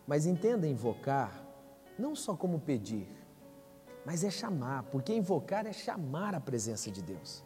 Mas 0.07 0.25
entenda 0.25 0.67
invocar 0.67 1.43
não 1.97 2.15
só 2.15 2.35
como 2.35 2.59
pedir, 2.59 3.07
mas 4.05 4.23
é 4.23 4.29
chamar, 4.29 4.83
porque 4.83 5.13
invocar 5.13 5.65
é 5.65 5.73
chamar 5.73 6.35
a 6.35 6.39
presença 6.39 6.91
de 6.91 7.01
Deus. 7.01 7.43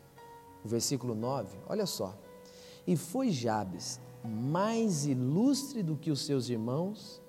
O 0.63 0.67
versículo 0.67 1.13
9, 1.13 1.58
olha 1.67 1.86
só. 1.86 2.17
E 2.86 2.96
foi 2.96 3.30
Jabes 3.30 4.00
mais 4.24 5.06
ilustre 5.06 5.84
do 5.84 5.96
que 5.96 6.10
os 6.10 6.26
seus 6.26 6.50
irmãos, 6.50 7.22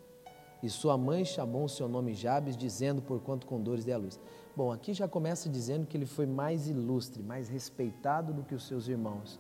e 0.63 0.69
sua 0.69 0.97
mãe 0.97 1.25
chamou 1.25 1.65
o 1.65 1.69
seu 1.69 1.89
nome 1.89 2.15
Jabes, 2.15 2.57
dizendo: 2.57 3.01
Porquanto 3.03 3.47
com 3.47 3.61
dores 3.61 3.85
dê 3.85 3.93
a 3.93 3.99
luz. 3.99 4.19
Bom, 4.57 4.73
aqui 4.73 4.93
já 4.93 5.07
começa 5.07 5.49
dizendo 5.49 5.87
que 5.87 5.97
ele 5.97 6.07
foi 6.07 6.27
mais 6.27 6.69
ilustre, 6.69 7.23
mais 7.23 7.49
respeitado 7.49 8.33
do 8.33 8.43
que 8.43 8.55
os 8.55 8.67
seus 8.67 8.89
irmãos 8.89 9.39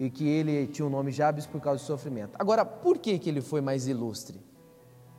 e 0.00 0.08
que 0.08 0.26
ele 0.26 0.66
tinha 0.66 0.86
o 0.86 0.90
nome 0.90 1.12
Jabes 1.12 1.46
por 1.46 1.60
causa 1.60 1.84
do 1.84 1.86
sofrimento. 1.86 2.34
Agora, 2.38 2.64
por 2.64 2.96
que, 2.96 3.18
que 3.18 3.28
ele 3.28 3.42
foi 3.42 3.60
mais 3.60 3.86
ilustre? 3.86 4.40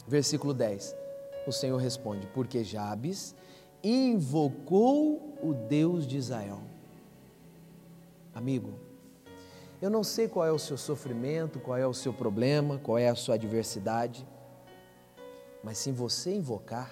Versículo 0.07 0.55
10. 0.55 0.95
O 1.45 1.51
Senhor 1.51 1.77
responde: 1.77 2.25
Porque 2.33 2.63
Jabes 2.63 3.35
invocou 3.83 5.37
o 5.41 5.53
Deus 5.53 6.07
de 6.07 6.17
Israel. 6.17 6.61
Amigo, 8.33 8.73
eu 9.79 9.89
não 9.89 10.03
sei 10.03 10.27
qual 10.27 10.47
é 10.47 10.51
o 10.51 10.59
seu 10.59 10.77
sofrimento, 10.77 11.59
qual 11.59 11.77
é 11.77 11.85
o 11.85 11.93
seu 11.93 12.11
problema, 12.11 12.79
qual 12.79 12.97
é 12.97 13.07
a 13.07 13.15
sua 13.15 13.35
adversidade, 13.35 14.27
mas 15.63 15.77
se 15.77 15.91
você 15.91 16.35
invocar, 16.35 16.91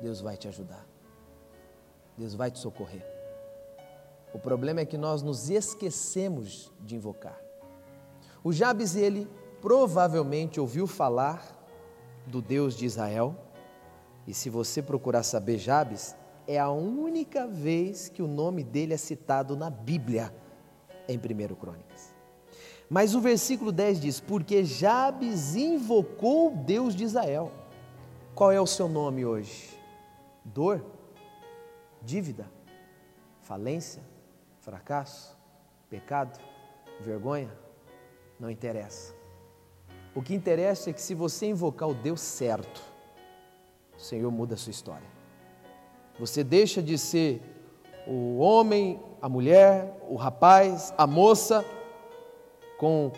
Deus 0.00 0.22
vai 0.22 0.38
te 0.38 0.48
ajudar. 0.48 0.86
Deus 2.16 2.34
vai 2.34 2.50
te 2.50 2.58
socorrer. 2.58 3.13
O 4.34 4.38
problema 4.38 4.80
é 4.80 4.84
que 4.84 4.98
nós 4.98 5.22
nos 5.22 5.48
esquecemos 5.48 6.72
de 6.80 6.96
invocar. 6.96 7.40
O 8.42 8.52
Jabes, 8.52 8.96
ele 8.96 9.30
provavelmente 9.62 10.58
ouviu 10.60 10.88
falar 10.88 11.56
do 12.26 12.42
Deus 12.42 12.76
de 12.76 12.84
Israel, 12.84 13.36
e 14.26 14.34
se 14.34 14.50
você 14.50 14.82
procurar 14.82 15.22
saber 15.22 15.58
Jabes, 15.58 16.16
é 16.48 16.58
a 16.58 16.68
única 16.68 17.46
vez 17.46 18.08
que 18.08 18.22
o 18.22 18.26
nome 18.26 18.64
dele 18.64 18.92
é 18.92 18.96
citado 18.96 19.56
na 19.56 19.70
Bíblia, 19.70 20.34
em 21.08 21.16
1 21.16 21.54
Crônicas. 21.54 22.12
Mas 22.90 23.14
o 23.14 23.20
versículo 23.20 23.70
10 23.70 24.00
diz: 24.00 24.20
Porque 24.20 24.64
Jabes 24.64 25.54
invocou 25.54 26.52
o 26.52 26.56
Deus 26.56 26.94
de 26.94 27.04
Israel. 27.04 27.52
Qual 28.34 28.50
é 28.50 28.60
o 28.60 28.66
seu 28.66 28.88
nome 28.88 29.24
hoje? 29.24 29.70
Dor? 30.44 30.84
Dívida? 32.02 32.50
Falência? 33.42 34.13
Fracasso, 34.64 35.36
pecado, 35.90 36.40
vergonha, 36.98 37.52
não 38.40 38.50
interessa. 38.50 39.14
O 40.14 40.22
que 40.22 40.34
interessa 40.34 40.88
é 40.88 40.92
que 40.92 41.02
se 41.02 41.14
você 41.14 41.46
invocar 41.46 41.88
o 41.88 41.94
Deus 41.94 42.22
certo, 42.22 42.82
o 43.96 44.00
Senhor 44.00 44.30
muda 44.30 44.54
a 44.54 44.56
sua 44.56 44.70
história. 44.70 45.06
Você 46.18 46.42
deixa 46.42 46.82
de 46.82 46.96
ser 46.96 47.42
o 48.06 48.38
homem, 48.38 49.02
a 49.20 49.28
mulher, 49.28 50.00
o 50.08 50.16
rapaz, 50.16 50.94
a 50.96 51.06
moça 51.06 51.62
com 52.78 53.12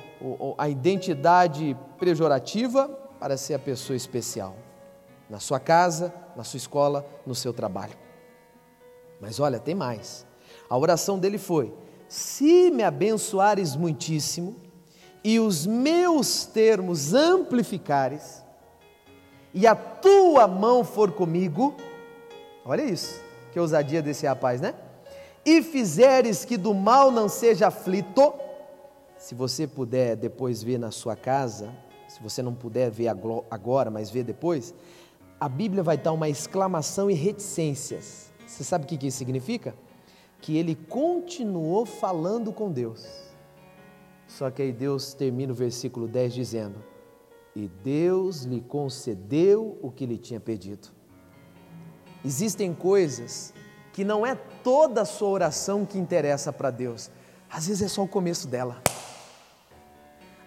a 0.58 0.68
identidade 0.68 1.76
pejorativa 1.98 2.88
para 3.20 3.36
ser 3.36 3.54
a 3.54 3.58
pessoa 3.58 3.96
especial. 3.96 4.56
Na 5.30 5.38
sua 5.38 5.60
casa, 5.60 6.12
na 6.34 6.42
sua 6.42 6.58
escola, 6.58 7.06
no 7.24 7.34
seu 7.34 7.52
trabalho. 7.52 7.96
Mas 9.20 9.38
olha, 9.38 9.60
tem 9.60 9.74
mais. 9.74 10.26
A 10.68 10.76
oração 10.76 11.18
dele 11.18 11.38
foi: 11.38 11.72
Se 12.08 12.70
me 12.70 12.82
abençoares 12.82 13.76
muitíssimo 13.76 14.56
e 15.22 15.40
os 15.40 15.66
meus 15.66 16.44
termos 16.46 17.14
amplificares, 17.14 18.42
e 19.52 19.66
a 19.66 19.74
tua 19.74 20.46
mão 20.46 20.84
for 20.84 21.12
comigo, 21.12 21.74
olha 22.64 22.82
isso, 22.82 23.20
que 23.52 23.58
ousadia 23.58 24.02
desse 24.02 24.26
rapaz, 24.26 24.60
né? 24.60 24.74
E 25.44 25.62
fizeres 25.62 26.44
que 26.44 26.56
do 26.56 26.74
mal 26.74 27.10
não 27.10 27.28
seja 27.28 27.68
aflito, 27.68 28.34
se 29.16 29.34
você 29.34 29.66
puder 29.66 30.16
depois 30.16 30.62
ver 30.62 30.78
na 30.78 30.90
sua 30.90 31.16
casa, 31.16 31.72
se 32.08 32.22
você 32.22 32.42
não 32.42 32.54
puder 32.54 32.90
ver 32.90 33.08
agora, 33.08 33.90
mas 33.90 34.10
ver 34.10 34.24
depois, 34.24 34.74
a 35.40 35.48
Bíblia 35.48 35.82
vai 35.82 35.96
dar 35.96 36.12
uma 36.12 36.28
exclamação 36.28 37.10
e 37.10 37.14
reticências. 37.14 38.30
Você 38.46 38.64
sabe 38.64 38.84
o 38.84 38.88
que 38.88 39.06
isso 39.06 39.18
significa? 39.18 39.74
Que 40.40 40.56
ele 40.56 40.74
continuou 40.74 41.84
falando 41.86 42.52
com 42.52 42.70
Deus. 42.70 43.06
Só 44.26 44.50
que 44.50 44.62
aí 44.62 44.72
Deus 44.72 45.14
termina 45.14 45.52
o 45.52 45.56
versículo 45.56 46.06
10 46.06 46.34
dizendo: 46.34 46.84
E 47.54 47.68
Deus 47.68 48.42
lhe 48.42 48.60
concedeu 48.60 49.78
o 49.82 49.90
que 49.90 50.06
lhe 50.06 50.18
tinha 50.18 50.40
pedido. 50.40 50.88
Existem 52.24 52.74
coisas 52.74 53.54
que 53.92 54.04
não 54.04 54.26
é 54.26 54.34
toda 54.34 55.02
a 55.02 55.04
sua 55.06 55.28
oração 55.28 55.86
que 55.86 55.96
interessa 55.96 56.52
para 56.52 56.70
Deus, 56.70 57.10
às 57.48 57.66
vezes 57.68 57.82
é 57.82 57.88
só 57.88 58.02
o 58.02 58.08
começo 58.08 58.46
dela, 58.46 58.82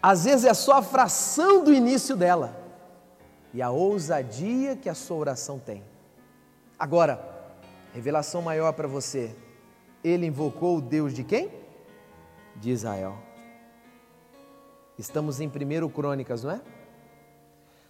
às 0.02 0.26
vezes 0.26 0.46
é 0.46 0.54
só 0.54 0.74
a 0.74 0.82
fração 0.84 1.64
do 1.64 1.74
início 1.74 2.16
dela 2.16 2.56
e 3.54 3.62
a 3.62 3.72
ousadia 3.72 4.76
que 4.76 4.90
a 4.90 4.94
sua 4.94 5.18
oração 5.18 5.58
tem. 5.58 5.84
Agora, 6.78 7.20
revelação 7.94 8.42
maior 8.42 8.74
para 8.74 8.88
você: 8.88 9.36
ele 10.04 10.26
invocou 10.26 10.78
o 10.78 10.82
Deus 10.82 11.14
de 11.14 11.24
quem? 11.24 11.52
De 12.56 12.72
Israel. 12.72 13.18
Estamos 14.98 15.40
em 15.40 15.48
1 15.48 15.90
Crônicas, 15.90 16.44
não 16.44 16.52
é? 16.52 16.62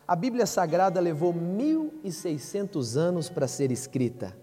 A 0.07 0.15
Bíblia 0.15 0.45
Sagrada 0.45 0.99
levou 0.99 1.33
1.600 1.33 2.97
anos 2.97 3.29
para 3.29 3.47
ser 3.47 3.71
escrita 3.71 4.35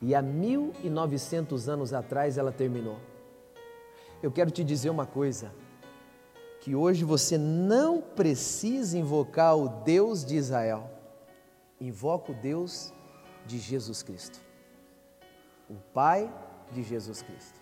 e 0.00 0.14
há 0.14 0.22
1.900 0.22 1.68
anos 1.68 1.92
atrás 1.92 2.38
ela 2.38 2.52
terminou. 2.52 2.98
Eu 4.22 4.30
quero 4.30 4.50
te 4.50 4.64
dizer 4.64 4.90
uma 4.90 5.06
coisa: 5.06 5.52
que 6.60 6.74
hoje 6.74 7.04
você 7.04 7.38
não 7.38 8.00
precisa 8.00 8.98
invocar 8.98 9.56
o 9.56 9.68
Deus 9.68 10.24
de 10.24 10.36
Israel, 10.36 10.90
invoca 11.80 12.32
o 12.32 12.34
Deus 12.34 12.92
de 13.46 13.58
Jesus 13.58 14.02
Cristo, 14.02 14.40
o 15.68 15.74
Pai 15.94 16.32
de 16.72 16.82
Jesus 16.82 17.22
Cristo. 17.22 17.60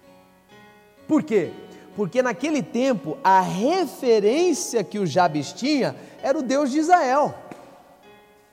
Por 1.07 1.23
quê? 1.23 1.53
Porque 1.95 2.23
naquele 2.23 2.63
tempo 2.63 3.17
a 3.23 3.41
referência 3.41 4.83
que 4.83 4.99
o 4.99 5.07
Jabes 5.07 5.53
tinha 5.53 5.95
era 6.23 6.39
o 6.39 6.43
Deus 6.43 6.71
de 6.71 6.79
Israel. 6.79 7.35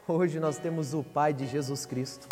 Hoje 0.07 0.39
nós 0.39 0.57
temos 0.57 0.93
o 0.93 1.03
Pai 1.03 1.33
de 1.33 1.47
Jesus 1.47 1.85
Cristo. 1.85 2.27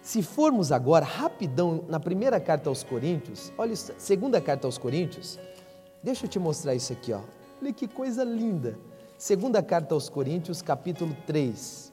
Se 0.00 0.22
formos 0.22 0.72
agora 0.72 1.04
rapidão 1.04 1.84
na 1.88 2.00
primeira 2.00 2.40
carta 2.40 2.68
aos 2.68 2.82
Coríntios, 2.82 3.52
olha, 3.58 3.76
segunda 3.76 4.40
carta 4.40 4.66
aos 4.66 4.78
Coríntios, 4.78 5.38
deixa 6.02 6.24
eu 6.24 6.30
te 6.30 6.38
mostrar 6.38 6.74
isso 6.74 6.92
aqui, 6.92 7.12
ó. 7.12 7.20
Olha 7.60 7.72
que 7.72 7.86
coisa 7.86 8.24
linda. 8.24 8.78
Segunda 9.18 9.62
carta 9.62 9.94
aos 9.94 10.08
Coríntios, 10.08 10.62
capítulo 10.62 11.14
3. 11.26 11.92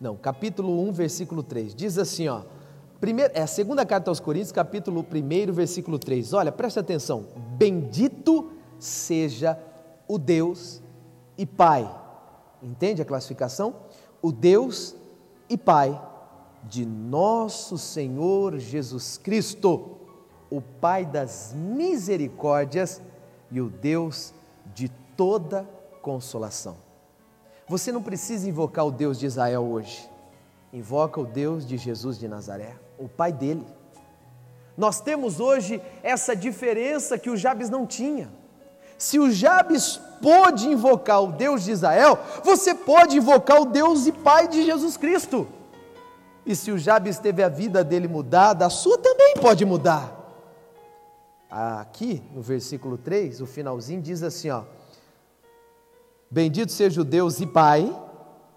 Não, 0.00 0.16
capítulo 0.16 0.88
1, 0.88 0.92
versículo 0.92 1.42
3. 1.42 1.74
Diz 1.74 1.98
assim, 1.98 2.26
ó: 2.28 2.44
Primeiro, 3.00 3.32
é 3.34 3.40
a 3.40 3.46
segunda 3.46 3.86
carta 3.86 4.10
aos 4.10 4.20
Coríntios, 4.20 4.52
capítulo 4.52 5.00
1, 5.00 5.52
versículo 5.52 5.98
3. 5.98 6.34
Olha, 6.34 6.52
preste 6.52 6.78
atenção. 6.78 7.28
Bendito 7.56 8.52
seja 8.78 9.58
o 10.06 10.18
Deus 10.18 10.82
e 11.38 11.46
Pai. 11.46 11.90
Entende 12.62 13.00
a 13.00 13.04
classificação? 13.06 13.74
O 14.20 14.30
Deus 14.30 14.94
e 15.48 15.56
Pai 15.56 15.98
de 16.64 16.84
nosso 16.84 17.78
Senhor 17.78 18.58
Jesus 18.58 19.16
Cristo, 19.16 19.96
o 20.50 20.60
Pai 20.60 21.06
das 21.06 21.54
misericórdias 21.54 23.00
e 23.50 23.62
o 23.62 23.70
Deus 23.70 24.34
de 24.74 24.90
toda 25.16 25.66
consolação. 26.02 26.76
Você 27.66 27.90
não 27.90 28.02
precisa 28.02 28.46
invocar 28.46 28.86
o 28.86 28.90
Deus 28.90 29.18
de 29.18 29.24
Israel 29.24 29.62
hoje. 29.64 30.06
Invoca 30.70 31.18
o 31.18 31.24
Deus 31.24 31.66
de 31.66 31.78
Jesus 31.78 32.18
de 32.18 32.28
Nazaré 32.28 32.89
o 33.00 33.08
pai 33.08 33.32
dele. 33.32 33.66
Nós 34.76 35.00
temos 35.00 35.40
hoje 35.40 35.82
essa 36.02 36.36
diferença 36.36 37.18
que 37.18 37.30
o 37.30 37.36
Jabes 37.36 37.68
não 37.68 37.86
tinha. 37.86 38.30
Se 38.96 39.18
o 39.18 39.30
Jabes 39.30 40.00
pôde 40.22 40.68
invocar 40.68 41.22
o 41.22 41.32
Deus 41.32 41.64
de 41.64 41.72
Israel, 41.72 42.18
você 42.44 42.74
pode 42.74 43.16
invocar 43.16 43.60
o 43.60 43.64
Deus 43.64 44.06
e 44.06 44.12
Pai 44.12 44.46
de 44.46 44.62
Jesus 44.62 44.96
Cristo. 44.96 45.48
E 46.44 46.54
se 46.54 46.70
o 46.70 46.78
Jabes 46.78 47.18
teve 47.18 47.42
a 47.42 47.48
vida 47.48 47.82
dele 47.82 48.06
mudada, 48.06 48.66
a 48.66 48.70
sua 48.70 48.98
também 48.98 49.34
pode 49.40 49.64
mudar. 49.64 50.16
Aqui 51.50 52.22
no 52.32 52.42
versículo 52.42 52.96
3, 52.96 53.40
o 53.40 53.46
finalzinho 53.46 54.00
diz 54.00 54.22
assim: 54.22 54.50
ó, 54.50 54.62
Bendito 56.30 56.70
seja 56.70 57.00
o 57.00 57.04
Deus 57.04 57.40
e 57.40 57.46
Pai 57.46 57.90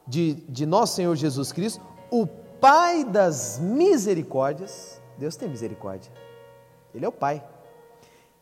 de, 0.08 0.34
de 0.48 0.66
nosso 0.66 0.96
Senhor 0.96 1.16
Jesus 1.16 1.52
Cristo, 1.52 1.82
o 2.12 2.28
Pai 2.63 3.04
das 3.04 3.60
misericórdias, 3.60 5.02
Deus 5.17 5.36
tem 5.36 5.49
misericórdia, 5.49 6.10
Ele 6.95 7.04
é 7.04 7.08
o 7.10 7.12
Pai, 7.12 7.45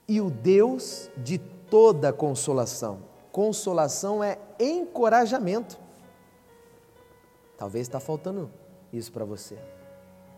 e 0.08 0.22
o 0.22 0.30
Deus 0.30 1.10
de 1.18 1.40
toda 1.40 2.14
consolação. 2.14 3.00
Consolação 3.32 4.24
é 4.24 4.38
encorajamento. 4.60 5.80
Talvez 7.58 7.88
está 7.88 8.00
faltando 8.00 8.52
isso 8.94 9.12
para 9.12 9.26
você. 9.26 9.58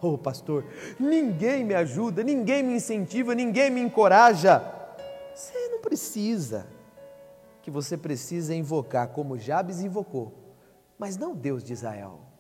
Oh, 0.02 0.18
pastor, 0.18 0.64
ninguém 0.98 1.66
me 1.66 1.76
ajuda, 1.76 2.24
ninguém 2.24 2.64
me 2.64 2.76
incentiva, 2.76 3.36
ninguém 3.36 3.70
me 3.70 3.82
encoraja. 3.82 4.64
Você 5.36 5.68
não 5.68 5.82
precisa. 5.82 6.68
Que 7.62 7.70
você 7.70 7.98
precisa 7.98 8.56
invocar 8.56 9.10
como 9.10 9.38
Jabes 9.38 9.82
invocou, 9.82 10.32
mas 10.98 11.18
não 11.18 11.36
Deus 11.36 11.62
de 11.62 11.74
Israel. 11.74 12.33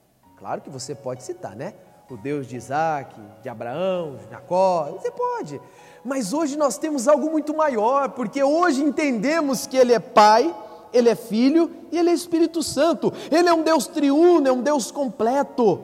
Claro 0.43 0.59
que 0.59 0.69
você 0.69 0.93
pode 0.93 1.23
citar, 1.23 1.55
né? 1.55 1.73
O 2.09 2.17
Deus 2.17 2.45
de 2.47 2.57
Isaac, 2.57 3.15
de 3.41 3.47
Abraão, 3.47 4.17
de 4.17 4.29
Jacó, 4.29 4.89
você 4.91 5.09
pode. 5.09 5.61
Mas 6.03 6.33
hoje 6.33 6.57
nós 6.57 6.77
temos 6.77 7.07
algo 7.07 7.31
muito 7.31 7.55
maior, 7.55 8.09
porque 8.09 8.43
hoje 8.43 8.83
entendemos 8.83 9.65
que 9.65 9.77
Ele 9.77 9.93
é 9.93 9.99
Pai, 9.99 10.53
Ele 10.91 11.07
é 11.07 11.15
Filho 11.15 11.71
e 11.89 11.97
Ele 11.97 12.09
é 12.09 12.13
Espírito 12.13 12.61
Santo. 12.61 13.13
Ele 13.31 13.47
é 13.47 13.53
um 13.53 13.63
Deus 13.63 13.87
triuno, 13.87 14.45
é 14.45 14.51
um 14.51 14.61
Deus 14.61 14.91
completo. 14.91 15.81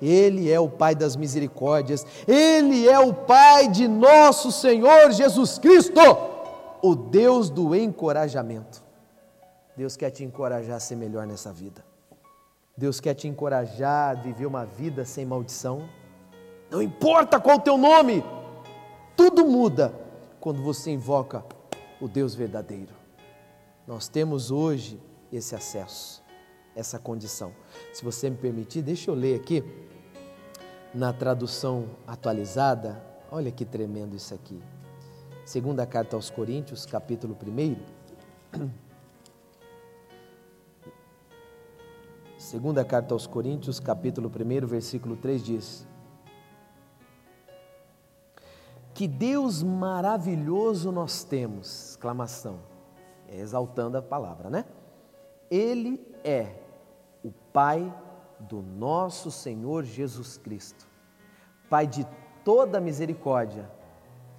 Ele 0.00 0.50
é 0.50 0.58
o 0.58 0.70
Pai 0.70 0.94
das 0.94 1.14
misericórdias, 1.14 2.06
Ele 2.26 2.88
é 2.88 2.98
o 2.98 3.12
Pai 3.12 3.68
de 3.68 3.86
nosso 3.86 4.50
Senhor 4.50 5.10
Jesus 5.10 5.58
Cristo, 5.58 6.00
o 6.80 6.94
Deus 6.94 7.50
do 7.50 7.76
encorajamento. 7.76 8.82
Deus 9.76 9.94
quer 9.94 10.08
te 10.08 10.24
encorajar 10.24 10.76
a 10.76 10.80
ser 10.80 10.96
melhor 10.96 11.26
nessa 11.26 11.52
vida. 11.52 11.89
Deus 12.80 12.98
quer 12.98 13.12
te 13.12 13.28
encorajar 13.28 14.08
a 14.08 14.14
viver 14.14 14.46
uma 14.46 14.64
vida 14.64 15.04
sem 15.04 15.26
maldição. 15.26 15.86
Não 16.70 16.80
importa 16.80 17.38
qual 17.38 17.58
o 17.58 17.60
teu 17.60 17.76
nome, 17.76 18.24
tudo 19.14 19.44
muda 19.44 19.92
quando 20.40 20.62
você 20.62 20.90
invoca 20.90 21.44
o 22.00 22.08
Deus 22.08 22.34
verdadeiro. 22.34 22.94
Nós 23.86 24.08
temos 24.08 24.50
hoje 24.50 24.98
esse 25.30 25.54
acesso, 25.54 26.22
essa 26.74 26.98
condição. 26.98 27.52
Se 27.92 28.02
você 28.02 28.30
me 28.30 28.36
permitir, 28.36 28.80
deixa 28.80 29.10
eu 29.10 29.14
ler 29.14 29.38
aqui 29.38 29.62
na 30.94 31.12
tradução 31.12 31.84
atualizada. 32.06 33.04
Olha 33.30 33.52
que 33.52 33.66
tremendo 33.66 34.16
isso 34.16 34.32
aqui. 34.32 34.58
Segunda 35.44 35.84
carta 35.84 36.16
aos 36.16 36.30
Coríntios, 36.30 36.86
capítulo 36.86 37.36
1. 37.46 38.70
Segunda 42.50 42.84
carta 42.84 43.14
aos 43.14 43.28
Coríntios, 43.28 43.78
capítulo 43.78 44.28
1, 44.28 44.66
versículo 44.66 45.16
3 45.16 45.44
diz: 45.44 45.86
Que 48.92 49.06
Deus 49.06 49.62
maravilhoso 49.62 50.90
nós 50.90 51.22
temos, 51.22 51.90
exclamação, 51.90 52.58
é 53.28 53.38
exaltando 53.38 53.98
a 53.98 54.02
palavra, 54.02 54.50
né? 54.50 54.64
Ele 55.48 56.04
é 56.24 56.56
o 57.22 57.30
Pai 57.52 57.96
do 58.40 58.60
nosso 58.60 59.30
Senhor 59.30 59.84
Jesus 59.84 60.36
Cristo, 60.36 60.88
Pai 61.68 61.86
de 61.86 62.04
toda 62.44 62.80
misericórdia 62.80 63.70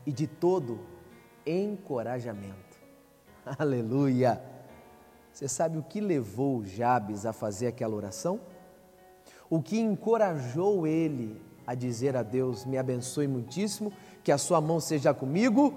e 0.06 0.12
de 0.12 0.28
todo 0.28 0.82
encorajamento. 1.46 2.76
Aleluia! 3.58 4.51
Você 5.34 5.48
sabe 5.48 5.78
o 5.78 5.84
que 5.84 6.02
levou 6.02 6.64
Jabes 6.66 7.26
a 7.26 7.34
fazer 7.34 7.68
aquela 7.68 7.96
oração? 7.96 8.40
O 9.50 9.62
que 9.62 9.80
encorajou 9.80 10.86
ele 10.86 11.42
a 11.66 11.74
dizer 11.74 12.16
a 12.16 12.24
Deus: 12.24 12.66
Me 12.66 12.78
abençoe 12.78 13.28
muitíssimo, 13.28 13.92
que 14.24 14.32
a 14.32 14.38
sua 14.38 14.60
mão 14.60 14.80
seja 14.80 15.14
comigo? 15.14 15.74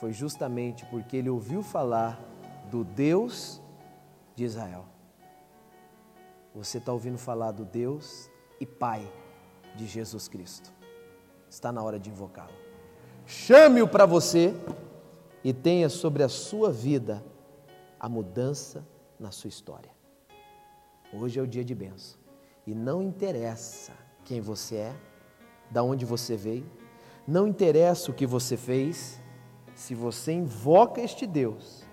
Foi 0.00 0.12
justamente 0.12 0.84
porque 0.86 1.16
ele 1.16 1.28
ouviu 1.28 1.62
falar 1.62 2.20
do 2.70 2.84
Deus 2.84 3.60
de 4.34 4.44
Israel. 4.44 4.84
Você 6.54 6.78
está 6.78 6.92
ouvindo 6.92 7.18
falar 7.18 7.52
do 7.52 7.64
Deus 7.64 8.30
e 8.60 8.66
Pai 8.66 9.06
de 9.74 9.86
Jesus 9.86 10.28
Cristo. 10.28 10.72
Está 11.48 11.72
na 11.72 11.82
hora 11.82 11.98
de 11.98 12.10
invocá-lo. 12.10 12.52
Chame-o 13.26 13.86
para 13.86 14.06
você 14.06 14.54
e 15.42 15.52
tenha 15.52 15.88
sobre 15.88 16.22
a 16.22 16.28
sua 16.28 16.70
vida 16.70 17.22
a 17.98 18.08
mudança 18.08 18.86
na 19.18 19.30
sua 19.30 19.48
história. 19.48 19.90
Hoje 21.12 21.38
é 21.38 21.42
o 21.42 21.46
dia 21.46 21.64
de 21.64 21.74
benção. 21.74 22.18
E 22.66 22.74
não 22.74 23.02
interessa 23.02 23.92
quem 24.24 24.40
você 24.40 24.76
é, 24.76 24.96
da 25.70 25.82
onde 25.82 26.04
você 26.04 26.36
veio, 26.36 26.70
não 27.26 27.46
interessa 27.46 28.10
o 28.10 28.14
que 28.14 28.26
você 28.26 28.56
fez, 28.56 29.20
se 29.74 29.94
você 29.94 30.32
invoca 30.32 31.00
este 31.00 31.26
Deus, 31.26 31.84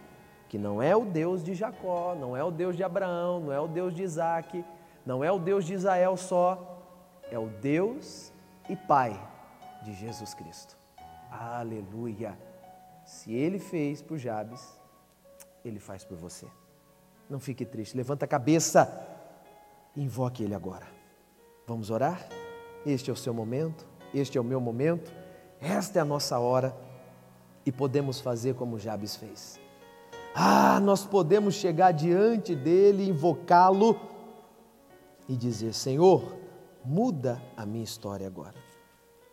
que 0.47 0.57
não 0.57 0.81
é 0.81 0.95
o 0.95 1.05
Deus 1.05 1.43
de 1.43 1.53
Jacó, 1.53 2.15
não 2.15 2.35
é 2.35 2.43
o 2.43 2.51
Deus 2.51 2.75
de 2.75 2.83
Abraão, 2.83 3.39
não 3.39 3.51
é 3.51 3.59
o 3.59 3.67
Deus 3.67 3.93
de 3.93 4.03
Isaac, 4.03 4.65
não 5.05 5.23
é 5.23 5.31
o 5.31 5.39
Deus 5.39 5.65
de 5.65 5.73
Israel 5.73 6.17
só, 6.17 6.81
é 7.29 7.37
o 7.37 7.47
Deus 7.47 8.31
e 8.69 8.75
Pai 8.75 9.19
de 9.83 9.93
Jesus 9.93 10.33
Cristo. 10.33 10.77
Aleluia! 11.29 12.37
Se 13.05 13.33
ele 13.33 13.59
fez 13.59 14.01
por 14.01 14.17
Jabes, 14.17 14.79
ele 15.67 15.79
faz 15.79 16.03
por 16.03 16.17
você. 16.17 16.47
Não 17.29 17.39
fique 17.39 17.65
triste, 17.65 17.97
levanta 17.97 18.25
a 18.25 18.27
cabeça 18.27 18.87
e 19.95 20.03
invoque 20.03 20.43
ele 20.43 20.53
agora. 20.53 20.87
Vamos 21.67 21.89
orar? 21.89 22.27
Este 22.85 23.09
é 23.09 23.13
o 23.13 23.15
seu 23.15 23.33
momento, 23.33 23.85
este 24.13 24.37
é 24.37 24.41
o 24.41 24.43
meu 24.43 24.61
momento, 24.61 25.11
esta 25.59 25.97
é 25.99 26.01
a 26.01 26.05
nossa 26.05 26.37
hora 26.37 26.75
e 27.65 27.71
podemos 27.71 28.19
fazer 28.19 28.53
como 28.53 28.77
Jabes 28.77 29.15
fez. 29.15 29.59
Ah, 30.35 30.79
nós 30.81 31.05
podemos 31.05 31.55
chegar 31.55 31.91
diante 31.91 32.55
dele, 32.55 33.07
invocá-lo 33.07 33.99
e 35.27 35.35
dizer: 35.35 35.73
Senhor, 35.73 36.35
muda 36.83 37.41
a 37.57 37.65
minha 37.65 37.83
história 37.83 38.27
agora. 38.27 38.53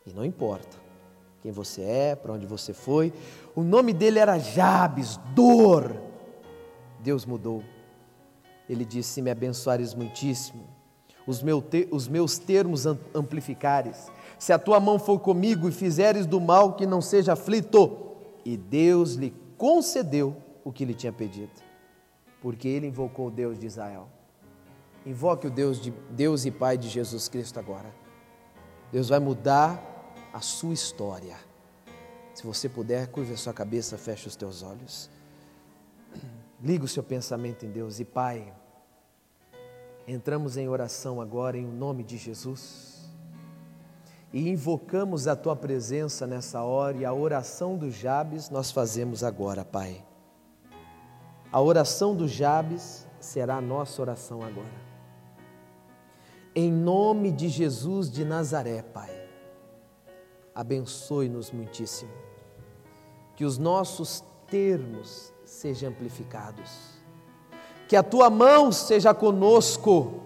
E 0.07 0.13
não 0.13 0.25
importa 0.25 0.81
quem 1.43 1.53
você 1.53 1.83
é, 1.83 2.15
para 2.15 2.33
onde 2.33 2.47
você 2.47 2.73
foi, 2.73 3.13
o 3.55 3.63
nome 3.63 3.93
dele 3.93 4.19
era 4.19 4.39
Jabes, 4.39 5.19
dor. 5.35 6.12
Deus 7.03 7.27
mudou. 7.27 7.63
Ele 8.69 8.85
disse: 8.85 9.11
Se 9.11 9.23
me 9.23 9.31
abençoares 9.31 9.95
muitíssimo, 9.95 10.65
os, 11.27 11.43
meu 11.43 11.61
te, 11.61 11.89
os 11.91 12.09
meus 12.09 12.39
termos 12.39 12.87
amplificares, 13.15 14.11
se 14.39 14.53
a 14.53 14.59
tua 14.59 14.81
mão 14.81 14.99
for 14.99 15.19
comigo 15.19 15.69
e 15.69 15.73
fizeres 15.73 16.27
do 16.27 16.41
mal 16.41 16.75
que 16.75 16.87
não 16.87 17.01
seja 17.01 17.33
aflito. 17.33 17.99
E 18.45 18.57
Deus 18.57 19.15
lhe 19.15 19.33
concedeu 19.57 20.37
o 20.65 20.73
que 20.73 20.85
lhe 20.85 20.95
tinha 20.95 21.13
pedido, 21.13 21.53
porque 22.41 22.67
ele 22.67 22.89
invocou 22.89 23.29
o 23.29 23.31
Deus 23.31 23.59
de 23.59 23.67
Israel. 23.67 24.09
Invoque 25.05 25.47
o 25.47 25.51
Deus, 25.51 25.81
de, 25.81 25.93
Deus 26.11 26.45
e 26.45 26.51
Pai 26.51 26.79
de 26.79 26.89
Jesus 26.89 27.29
Cristo 27.29 27.59
agora. 27.59 27.93
Deus 28.93 29.09
vai 29.09 29.19
mudar 29.19 29.81
a 30.33 30.41
sua 30.41 30.73
história. 30.73 31.37
Se 32.35 32.45
você 32.45 32.69
puder, 32.69 33.09
curva 33.09 33.35
a 33.35 33.37
sua 33.37 33.53
cabeça, 33.53 33.99
feche 33.99 34.29
os 34.29 34.37
teus 34.37 34.63
olhos. 34.63 35.11
Liga 36.63 36.85
o 36.85 36.89
seu 36.89 37.03
pensamento 37.03 37.67
em 37.67 37.71
Deus 37.71 37.99
e 37.99 38.05
Pai. 38.05 38.55
Entramos 40.07 40.57
em 40.57 40.69
oração 40.69 41.21
agora 41.21 41.59
em 41.59 41.67
nome 41.67 42.05
de 42.05 42.17
Jesus 42.17 43.11
e 44.33 44.49
invocamos 44.49 45.27
a 45.27 45.35
tua 45.35 45.57
presença 45.57 46.25
nessa 46.25 46.63
hora 46.63 46.97
e 46.97 47.05
a 47.05 47.13
oração 47.13 47.77
do 47.77 47.91
Jabes 47.91 48.49
nós 48.49 48.71
fazemos 48.71 49.25
agora, 49.25 49.65
Pai. 49.65 50.05
A 51.51 51.61
oração 51.61 52.15
do 52.15 52.29
Jabes 52.29 53.07
será 53.19 53.57
a 53.57 53.61
nossa 53.61 54.01
oração 54.01 54.41
agora. 54.43 54.93
Em 56.55 56.71
nome 56.71 57.33
de 57.33 57.49
Jesus 57.49 58.09
de 58.09 58.25
Nazaré, 58.25 58.83
Pai, 58.83 59.11
abençoe-nos 60.55 61.51
muitíssimo. 61.51 62.13
Que 63.35 63.45
os 63.45 63.59
nossos 63.59 64.23
termos 64.47 65.32
sejam 65.53 65.91
amplificados. 65.91 66.71
Que 67.87 67.95
a 67.95 68.03
tua 68.03 68.31
mão 68.31 68.73
seja 68.73 69.13
conosco 69.13 70.23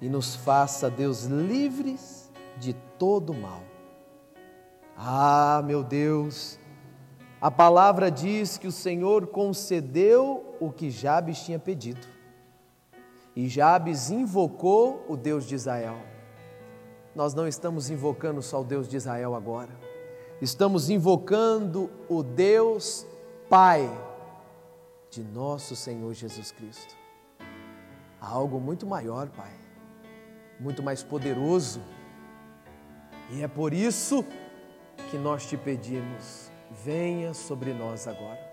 e 0.00 0.08
nos 0.08 0.36
faça, 0.36 0.88
Deus, 0.88 1.24
livres 1.24 2.30
de 2.58 2.72
todo 2.98 3.34
mal. 3.34 3.62
Ah, 4.96 5.62
meu 5.64 5.82
Deus, 5.82 6.58
a 7.40 7.50
palavra 7.50 8.10
diz 8.10 8.56
que 8.56 8.68
o 8.68 8.72
Senhor 8.72 9.26
concedeu 9.26 10.56
o 10.60 10.70
que 10.70 10.90
Jabes 10.90 11.40
tinha 11.40 11.58
pedido. 11.58 12.06
E 13.34 13.48
Jabes 13.48 14.10
invocou 14.10 15.04
o 15.08 15.16
Deus 15.16 15.44
de 15.44 15.54
Israel. 15.54 15.96
Nós 17.14 17.34
não 17.34 17.48
estamos 17.48 17.90
invocando 17.90 18.40
só 18.40 18.60
o 18.60 18.64
Deus 18.64 18.88
de 18.88 18.96
Israel 18.96 19.34
agora. 19.34 19.76
Estamos 20.40 20.88
invocando 20.88 21.90
o 22.08 22.22
Deus 22.22 23.06
Pai 23.48 23.88
de 25.10 25.22
nosso 25.22 25.76
Senhor 25.76 26.12
Jesus 26.14 26.50
Cristo. 26.50 26.96
Há 28.20 28.26
algo 28.28 28.60
muito 28.60 28.86
maior, 28.86 29.28
Pai, 29.28 29.52
muito 30.58 30.82
mais 30.82 31.02
poderoso. 31.02 31.80
E 33.30 33.42
é 33.42 33.48
por 33.48 33.72
isso 33.72 34.24
que 35.10 35.16
nós 35.16 35.46
te 35.46 35.56
pedimos: 35.56 36.50
venha 36.84 37.32
sobre 37.34 37.72
nós 37.72 38.08
agora. 38.08 38.44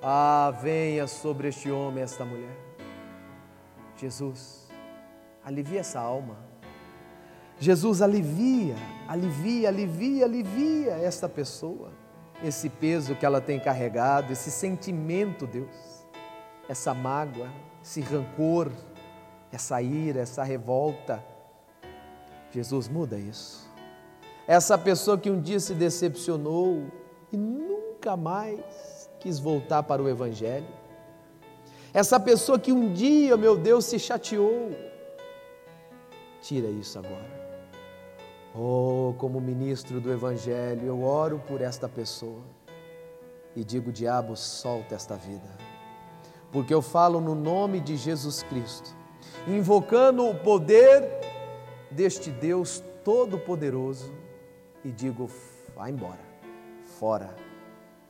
Ah, 0.00 0.52
venha 0.62 1.06
sobre 1.06 1.48
este 1.48 1.70
homem, 1.70 2.02
esta 2.02 2.24
mulher. 2.24 2.56
Jesus, 3.96 4.68
alivia 5.44 5.80
essa 5.80 6.00
alma. 6.00 6.36
Jesus 7.58 8.02
alivia, 8.02 8.74
alivia, 9.06 9.68
alivia, 9.68 10.24
alivia 10.24 10.92
esta 10.94 11.28
pessoa, 11.28 11.92
esse 12.42 12.68
peso 12.68 13.14
que 13.14 13.24
ela 13.24 13.40
tem 13.40 13.58
carregado, 13.58 14.32
esse 14.32 14.50
sentimento, 14.50 15.46
Deus, 15.46 16.06
essa 16.68 16.92
mágoa, 16.92 17.48
esse 17.82 18.00
rancor, 18.00 18.70
essa 19.52 19.80
ira, 19.80 20.20
essa 20.20 20.42
revolta. 20.42 21.22
Jesus 22.50 22.88
muda 22.88 23.18
isso. 23.18 23.70
Essa 24.46 24.76
pessoa 24.76 25.16
que 25.16 25.30
um 25.30 25.40
dia 25.40 25.60
se 25.60 25.74
decepcionou 25.74 26.86
e 27.32 27.36
nunca 27.36 28.16
mais 28.16 29.08
quis 29.20 29.38
voltar 29.38 29.82
para 29.84 30.02
o 30.02 30.08
Evangelho, 30.08 30.66
essa 31.94 32.18
pessoa 32.18 32.58
que 32.58 32.72
um 32.72 32.92
dia, 32.92 33.36
meu 33.36 33.56
Deus, 33.56 33.84
se 33.84 33.98
chateou. 33.98 34.70
Tira 36.40 36.68
isso 36.68 36.98
agora. 36.98 37.41
Oh, 38.54 39.14
como 39.16 39.40
ministro 39.40 40.00
do 40.00 40.12
Evangelho, 40.12 40.86
eu 40.86 41.02
oro 41.02 41.38
por 41.48 41.62
esta 41.62 41.88
pessoa 41.88 42.42
e 43.56 43.64
digo: 43.64 43.90
diabo, 43.90 44.36
solta 44.36 44.94
esta 44.94 45.16
vida, 45.16 45.48
porque 46.50 46.74
eu 46.74 46.82
falo 46.82 47.20
no 47.20 47.34
nome 47.34 47.80
de 47.80 47.96
Jesus 47.96 48.42
Cristo, 48.42 48.94
invocando 49.48 50.28
o 50.28 50.34
poder 50.34 51.02
deste 51.90 52.30
Deus 52.30 52.82
Todo-Poderoso 53.02 54.12
e 54.84 54.90
digo: 54.90 55.30
vá 55.74 55.88
embora, 55.88 56.20
fora, 56.98 57.34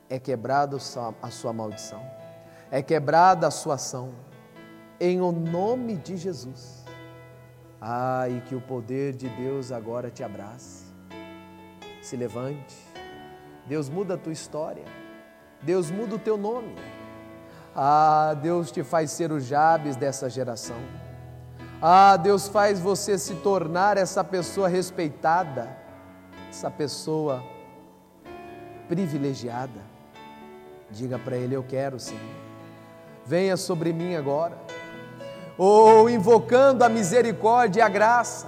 é 0.09 0.19
quebrado 0.19 0.75
a 0.75 1.29
sua 1.31 1.53
maldição. 1.53 2.01
É 2.69 2.81
quebrada 2.81 3.45
a 3.45 3.51
sua 3.51 3.75
ação, 3.75 4.13
em 4.99 5.21
o 5.21 5.31
nome 5.31 5.95
de 5.95 6.17
Jesus. 6.17 6.82
Ah, 7.85 8.29
e 8.29 8.39
que 8.39 8.55
o 8.55 8.61
poder 8.61 9.11
de 9.13 9.27
Deus 9.27 9.69
agora 9.69 10.09
te 10.09 10.23
abrace. 10.23 10.85
Se 12.01 12.15
levante. 12.15 12.77
Deus 13.67 13.89
muda 13.89 14.13
a 14.13 14.17
tua 14.17 14.31
história. 14.31 14.85
Deus 15.61 15.91
muda 15.91 16.15
o 16.15 16.19
teu 16.19 16.37
nome. 16.37 16.75
Ah, 17.75 18.37
Deus 18.41 18.71
te 18.71 18.83
faz 18.83 19.11
ser 19.11 19.33
o 19.33 19.39
Jabes 19.39 19.97
dessa 19.97 20.29
geração. 20.29 20.77
Ah, 21.81 22.15
Deus 22.15 22.47
faz 22.47 22.79
você 22.79 23.17
se 23.17 23.35
tornar 23.35 23.97
essa 23.97 24.23
pessoa 24.23 24.69
respeitada, 24.69 25.75
essa 26.49 26.71
pessoa 26.71 27.43
privilegiada. 28.87 29.81
Diga 30.89 31.19
para 31.19 31.35
Ele: 31.35 31.53
Eu 31.53 31.63
quero, 31.63 31.99
Senhor 31.99 32.43
venha 33.25 33.55
sobre 33.57 33.93
mim 33.93 34.15
agora. 34.15 34.57
Ou 35.57 36.09
invocando 36.09 36.83
a 36.83 36.89
misericórdia 36.89 37.81
e 37.81 37.83
a 37.83 37.89
graça, 37.89 38.47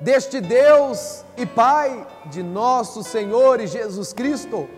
deste 0.00 0.40
Deus 0.40 1.24
e 1.36 1.46
Pai 1.46 2.06
de 2.26 2.42
nosso 2.42 3.02
Senhor 3.02 3.60
e 3.60 3.66
Jesus 3.66 4.12
Cristo, 4.12 4.68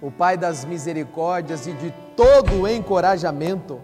o 0.00 0.10
Pai 0.10 0.36
das 0.36 0.64
misericórdias 0.64 1.66
e 1.66 1.72
de 1.72 1.92
todo 2.16 2.68
encorajamento. 2.68 3.80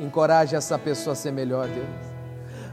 Encoraje 0.00 0.54
essa 0.54 0.78
pessoa 0.78 1.12
a 1.12 1.16
ser 1.16 1.32
melhor, 1.32 1.66
Deus. 1.66 2.08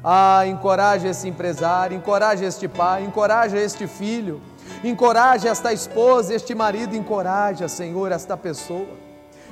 Ah, 0.04 0.46
encoraje 0.46 1.08
esse 1.08 1.28
empresário, 1.28 1.98
encoraje 1.98 2.46
este 2.46 2.68
pai, 2.68 3.04
encoraje 3.04 3.58
este 3.58 3.88
filho, 3.88 4.40
encoraje 4.84 5.48
esta 5.48 5.74
esposa, 5.74 6.32
este 6.36 6.54
marido, 6.54 6.96
encoraje, 6.96 7.68
Senhor, 7.68 8.12
esta 8.12 8.38
pessoa, 8.38 8.86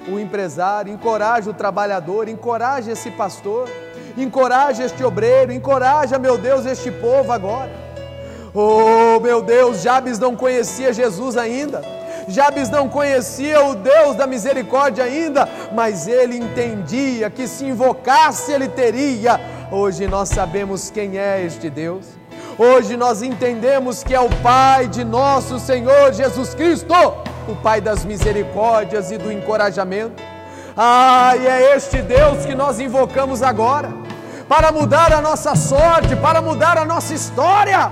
o 0.07 0.19
empresário, 0.19 0.91
encoraje 0.91 1.49
o 1.49 1.53
trabalhador, 1.53 2.27
encoraje 2.27 2.91
esse 2.91 3.11
pastor, 3.11 3.69
encoraje 4.17 4.83
este 4.83 5.03
obreiro, 5.03 5.51
encoraja, 5.51 6.19
meu 6.19 6.37
Deus, 6.37 6.65
este 6.65 6.91
povo 6.91 7.31
agora. 7.31 7.71
Oh, 8.53 9.19
meu 9.19 9.41
Deus, 9.41 9.81
Jabes 9.81 10.19
não 10.19 10.35
conhecia 10.35 10.93
Jesus 10.93 11.37
ainda. 11.37 11.81
Jabes 12.27 12.69
não 12.69 12.87
conhecia 12.87 13.63
o 13.65 13.75
Deus 13.75 14.15
da 14.15 14.27
misericórdia 14.27 15.03
ainda, 15.03 15.47
mas 15.73 16.07
ele 16.07 16.37
entendia 16.37 17.29
que 17.29 17.47
se 17.47 17.65
invocasse 17.65 18.51
ele 18.51 18.67
teria. 18.67 19.39
Hoje 19.71 20.07
nós 20.07 20.29
sabemos 20.29 20.89
quem 20.89 21.17
é 21.17 21.43
este 21.43 21.69
Deus. 21.69 22.05
Hoje 22.57 22.95
nós 22.95 23.23
entendemos 23.23 24.03
que 24.03 24.13
é 24.13 24.19
o 24.19 24.29
Pai 24.41 24.87
de 24.87 25.03
nosso 25.03 25.59
Senhor 25.59 26.13
Jesus 26.13 26.53
Cristo, 26.53 26.93
o 27.47 27.55
Pai 27.55 27.81
das 27.81 28.05
misericórdias 28.05 29.11
e 29.11 29.17
do 29.17 29.31
encorajamento. 29.31 30.21
Ah, 30.75 31.33
e 31.37 31.45
é 31.45 31.75
este 31.75 32.01
Deus 32.01 32.45
que 32.45 32.55
nós 32.55 32.79
invocamos 32.79 33.43
agora, 33.43 33.89
para 34.47 34.71
mudar 34.71 35.13
a 35.13 35.21
nossa 35.21 35.55
sorte, 35.55 36.15
para 36.15 36.41
mudar 36.41 36.77
a 36.77 36.85
nossa 36.85 37.13
história. 37.13 37.91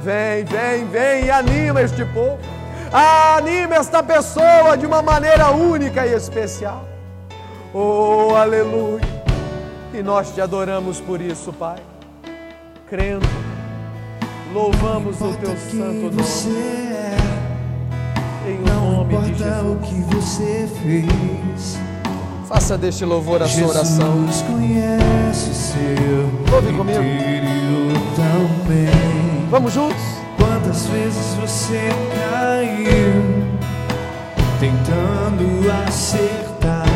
Vem, 0.00 0.44
vem, 0.44 0.86
vem 0.86 1.24
e 1.26 1.30
anima 1.30 1.82
este 1.82 2.04
povo. 2.04 2.38
Anima 2.92 3.76
esta 3.76 4.02
pessoa 4.02 4.76
de 4.76 4.84
uma 4.84 5.00
maneira 5.00 5.50
única 5.50 6.06
e 6.06 6.12
especial. 6.12 6.84
Oh, 7.72 8.34
aleluia. 8.36 9.00
E 9.94 10.02
nós 10.02 10.34
te 10.34 10.40
adoramos 10.40 11.00
por 11.00 11.20
isso, 11.20 11.52
Pai. 11.52 11.78
Crendo, 12.88 13.26
louvamos 14.52 15.20
o 15.20 15.32
teu 15.34 15.56
santo 15.56 16.14
nome. 16.14 16.22
É, 18.46 18.50
em 18.50 18.58
nome 18.58 18.81
importa 19.12 19.62
o 19.64 19.76
que 19.76 19.94
você 20.14 20.68
fez. 20.82 21.78
Faça 22.48 22.78
deste 22.78 23.04
louvor 23.04 23.42
a 23.42 23.48
sua 23.48 23.68
oração. 23.68 24.26
Jesus 24.26 24.42
conhece 24.42 25.50
o 25.50 25.54
seu 25.54 26.54
Ouve 26.54 26.72
comigo. 26.72 26.98
também. 28.16 29.46
Vamos 29.50 29.72
juntos? 29.74 30.02
Quantas 30.38 30.86
vezes 30.86 31.34
você 31.34 31.88
caiu 32.30 33.22
tentando 34.58 35.70
acertar, 35.86 36.86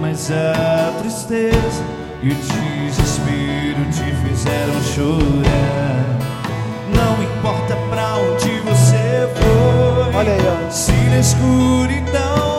mas 0.00 0.30
a 0.30 0.92
tristeza 1.00 1.84
e 2.22 2.28
o 2.30 2.34
desespero 2.34 3.84
te 3.90 4.14
fizeram 4.28 4.80
chorar. 4.82 6.18
Não 6.94 7.22
importa 7.22 7.61
escuridão 11.18 12.51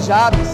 Jabes. 0.00 0.48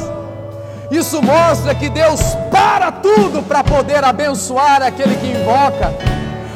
Isso 0.91 1.21
mostra 1.23 1.75
que 1.75 1.89
Deus 1.89 2.21
para 2.51 2.93
tudo 2.93 3.43
para 3.43 3.65
poder 3.65 4.05
abençoar 4.05 4.83
aquele 4.83 5.17
que 5.17 5.27
invoca, 5.27 5.93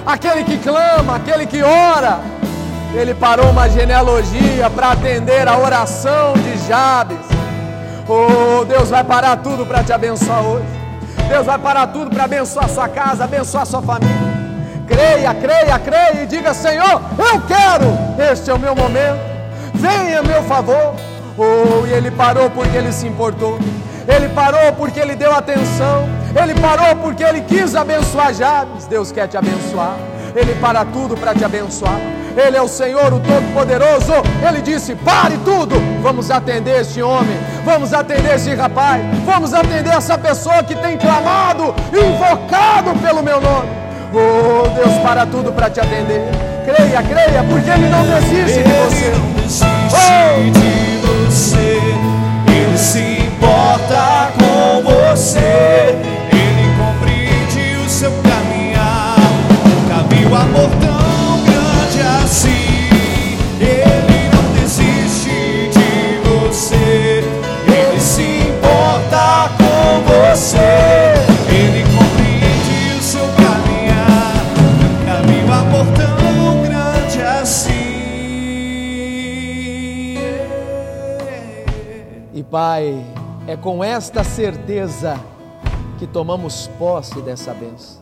aquele 0.06 0.44
que 0.44 0.58
clama, 0.58 1.16
aquele 1.16 1.46
que 1.46 1.62
ora. 1.62 2.20
Ele 2.94 3.14
parou 3.14 3.50
uma 3.50 3.68
genealogia 3.68 4.70
para 4.70 4.92
atender 4.92 5.46
a 5.46 5.58
oração 5.58 6.34
de 6.34 6.68
Jabes. 6.68 7.18
Oh, 8.08 8.64
Deus 8.64 8.88
vai 8.88 9.04
parar 9.04 9.36
tudo 9.38 9.66
para 9.66 9.82
te 9.82 9.92
abençoar 9.92 10.42
hoje. 10.42 10.66
Deus 11.28 11.44
vai 11.44 11.58
parar 11.58 11.88
tudo 11.88 12.10
para 12.10 12.24
abençoar 12.24 12.68
sua 12.68 12.88
casa, 12.88 13.24
abençoar 13.24 13.66
sua 13.66 13.82
família. 13.82 14.38
Creia, 14.86 15.34
creia, 15.34 15.78
creia 15.78 16.22
e 16.22 16.26
diga: 16.26 16.54
Senhor, 16.54 17.02
eu 17.18 17.40
quero. 17.42 18.32
Este 18.32 18.50
é 18.50 18.54
o 18.54 18.58
meu 18.58 18.74
momento. 18.74 19.20
Venha, 19.74 20.22
meu 20.22 20.42
favor. 20.44 20.94
Oh, 21.38 21.86
e 21.86 21.92
ele 21.92 22.10
parou 22.10 22.50
porque 22.50 22.76
ele 22.76 22.92
se 22.92 23.06
importou. 23.06 23.58
Ele 24.08 24.28
parou 24.30 24.72
porque 24.72 24.98
ele 24.98 25.14
deu 25.14 25.32
atenção. 25.32 26.08
Ele 26.34 26.58
parou 26.60 26.96
porque 26.96 27.22
ele 27.22 27.42
quis 27.42 27.76
abençoar 27.76 28.34
Jabes. 28.34 28.86
Deus 28.86 29.12
quer 29.12 29.28
te 29.28 29.36
abençoar. 29.36 29.96
Ele 30.34 30.54
para 30.56 30.84
tudo 30.84 31.16
para 31.16 31.34
te 31.34 31.44
abençoar. 31.44 32.00
Ele 32.36 32.56
é 32.56 32.62
o 32.62 32.68
Senhor, 32.68 33.12
o 33.12 33.20
Todo-Poderoso. 33.20 34.12
Ele 34.46 34.60
disse: 34.62 34.96
pare 34.96 35.38
tudo. 35.44 35.76
Vamos 36.02 36.30
atender 36.30 36.80
este 36.80 37.00
homem. 37.02 37.36
Vamos 37.64 37.92
atender 37.92 38.34
este 38.34 38.54
rapaz. 38.54 39.00
Vamos 39.24 39.54
atender 39.54 39.92
essa 39.92 40.18
pessoa 40.18 40.62
que 40.62 40.74
tem 40.74 40.96
clamado, 40.96 41.74
invocado 41.92 42.98
pelo 43.00 43.22
meu 43.22 43.40
nome. 43.40 43.68
Oh, 44.12 44.68
Deus, 44.68 44.96
para 45.02 45.26
tudo 45.26 45.52
para 45.52 45.70
te 45.70 45.80
atender. 45.80 46.22
Creia, 46.64 47.02
creia, 47.02 47.44
porque 47.44 47.70
Ele 47.70 47.88
não 47.88 48.02
desiste 48.02 48.62
de 48.62 48.70
você. 48.70 49.12
Ele 50.36 50.87
se 52.88 53.00
importa 53.00 54.32
com 54.38 54.82
você. 54.82 55.94
Ele 56.32 56.74
compreende 56.78 57.76
o 57.84 57.88
seu 57.88 58.10
caminhar. 58.22 59.16
Viu 60.08 60.34
amor 60.34 60.70
tão 60.80 60.97
Pai, 82.50 83.04
é 83.46 83.56
com 83.56 83.84
esta 83.84 84.24
certeza 84.24 85.20
que 85.98 86.06
tomamos 86.06 86.66
posse 86.78 87.20
dessa 87.20 87.52
bênção. 87.52 88.00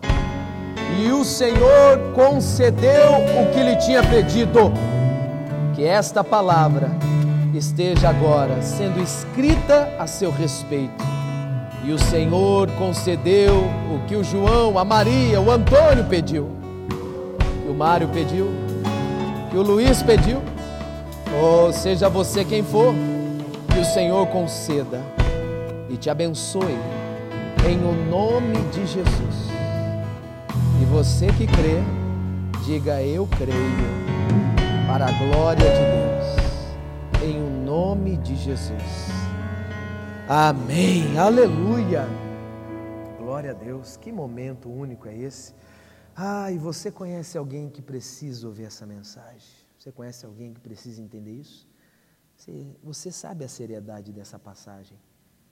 E 1.00 1.10
o 1.10 1.24
Senhor 1.24 2.12
concedeu 2.14 3.10
o 3.42 3.52
que 3.52 3.60
lhe 3.60 3.74
tinha 3.76 4.04
pedido. 4.04 4.72
Que 5.74 5.84
esta 5.84 6.22
palavra 6.22 6.92
esteja 7.52 8.08
agora 8.08 8.62
sendo 8.62 9.02
escrita 9.02 9.92
a 9.98 10.06
seu 10.06 10.30
respeito. 10.30 11.04
E 11.82 11.90
o 11.90 11.98
Senhor 11.98 12.70
concedeu 12.78 13.64
o 13.92 14.06
que 14.06 14.14
o 14.14 14.22
João, 14.22 14.78
a 14.78 14.84
Maria, 14.84 15.40
o 15.40 15.50
Antônio 15.50 16.04
pediu. 16.04 16.50
Que 17.64 17.68
o 17.68 17.74
Mário 17.74 18.08
pediu. 18.10 18.48
Que 19.50 19.56
o 19.56 19.62
Luiz 19.62 20.04
pediu. 20.04 20.40
Ou 21.42 21.72
seja 21.72 22.08
você 22.08 22.44
quem 22.44 22.62
for, 22.62 22.94
Senhor 23.92 24.26
conceda 24.26 25.00
e 25.88 25.96
te 25.96 26.10
abençoe 26.10 26.76
em 27.68 27.78
o 27.78 28.10
nome 28.10 28.56
de 28.70 28.86
Jesus. 28.86 29.48
E 30.82 30.84
você 30.86 31.28
que 31.28 31.46
crê, 31.46 31.80
diga 32.64 33.02
eu 33.02 33.26
creio 33.26 33.56
para 34.86 35.06
a 35.06 35.12
glória 35.12 35.64
de 35.64 35.84
Deus. 35.94 37.22
Em 37.24 37.42
o 37.42 37.64
nome 37.64 38.16
de 38.18 38.36
Jesus. 38.36 39.08
Amém. 40.28 41.16
Aleluia. 41.18 42.06
Glória 43.18 43.52
a 43.52 43.54
Deus. 43.54 43.96
Que 43.96 44.10
momento 44.12 44.68
único 44.68 45.08
é 45.08 45.16
esse? 45.16 45.54
Ah, 46.14 46.50
e 46.50 46.58
você 46.58 46.90
conhece 46.90 47.38
alguém 47.38 47.70
que 47.70 47.80
precisa 47.80 48.46
ouvir 48.46 48.64
essa 48.64 48.84
mensagem? 48.84 49.48
Você 49.78 49.92
conhece 49.92 50.26
alguém 50.26 50.52
que 50.52 50.60
precisa 50.60 51.00
entender 51.00 51.32
isso? 51.32 51.66
Você, 52.46 52.66
você 52.82 53.10
sabe 53.10 53.44
a 53.44 53.48
seriedade 53.48 54.12
dessa 54.12 54.38
passagem? 54.38 54.96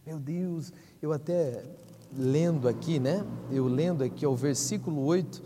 Meu 0.06 0.18
Deus, 0.18 0.72
eu 1.02 1.12
até 1.12 1.64
lendo 2.16 2.68
aqui, 2.68 3.00
né? 3.00 3.26
Eu 3.50 3.66
lendo 3.66 4.04
aqui 4.04 4.24
o 4.24 4.36
versículo 4.36 5.04
8, 5.04 5.42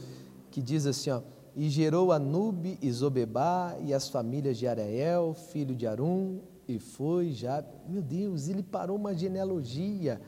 que 0.51 0.61
diz 0.61 0.85
assim, 0.85 1.11
ó: 1.11 1.23
"E 1.57 1.71
gerou 1.71 2.13
Anube 2.13 2.79
e 2.83 2.93
Zobebá 2.93 3.77
e 3.81 3.95
as 3.95 4.09
famílias 4.09 4.59
de 4.59 4.67
Arael, 4.67 5.33
filho 5.33 5.75
de 5.75 5.87
Arum, 5.87 6.41
e 6.67 6.79
foi 6.79 7.33
já, 7.33 7.65
meu 7.89 8.03
Deus, 8.03 8.49
ele 8.49 8.63
parou 8.63 8.97
uma 8.97 9.15
genealogia 9.15 10.21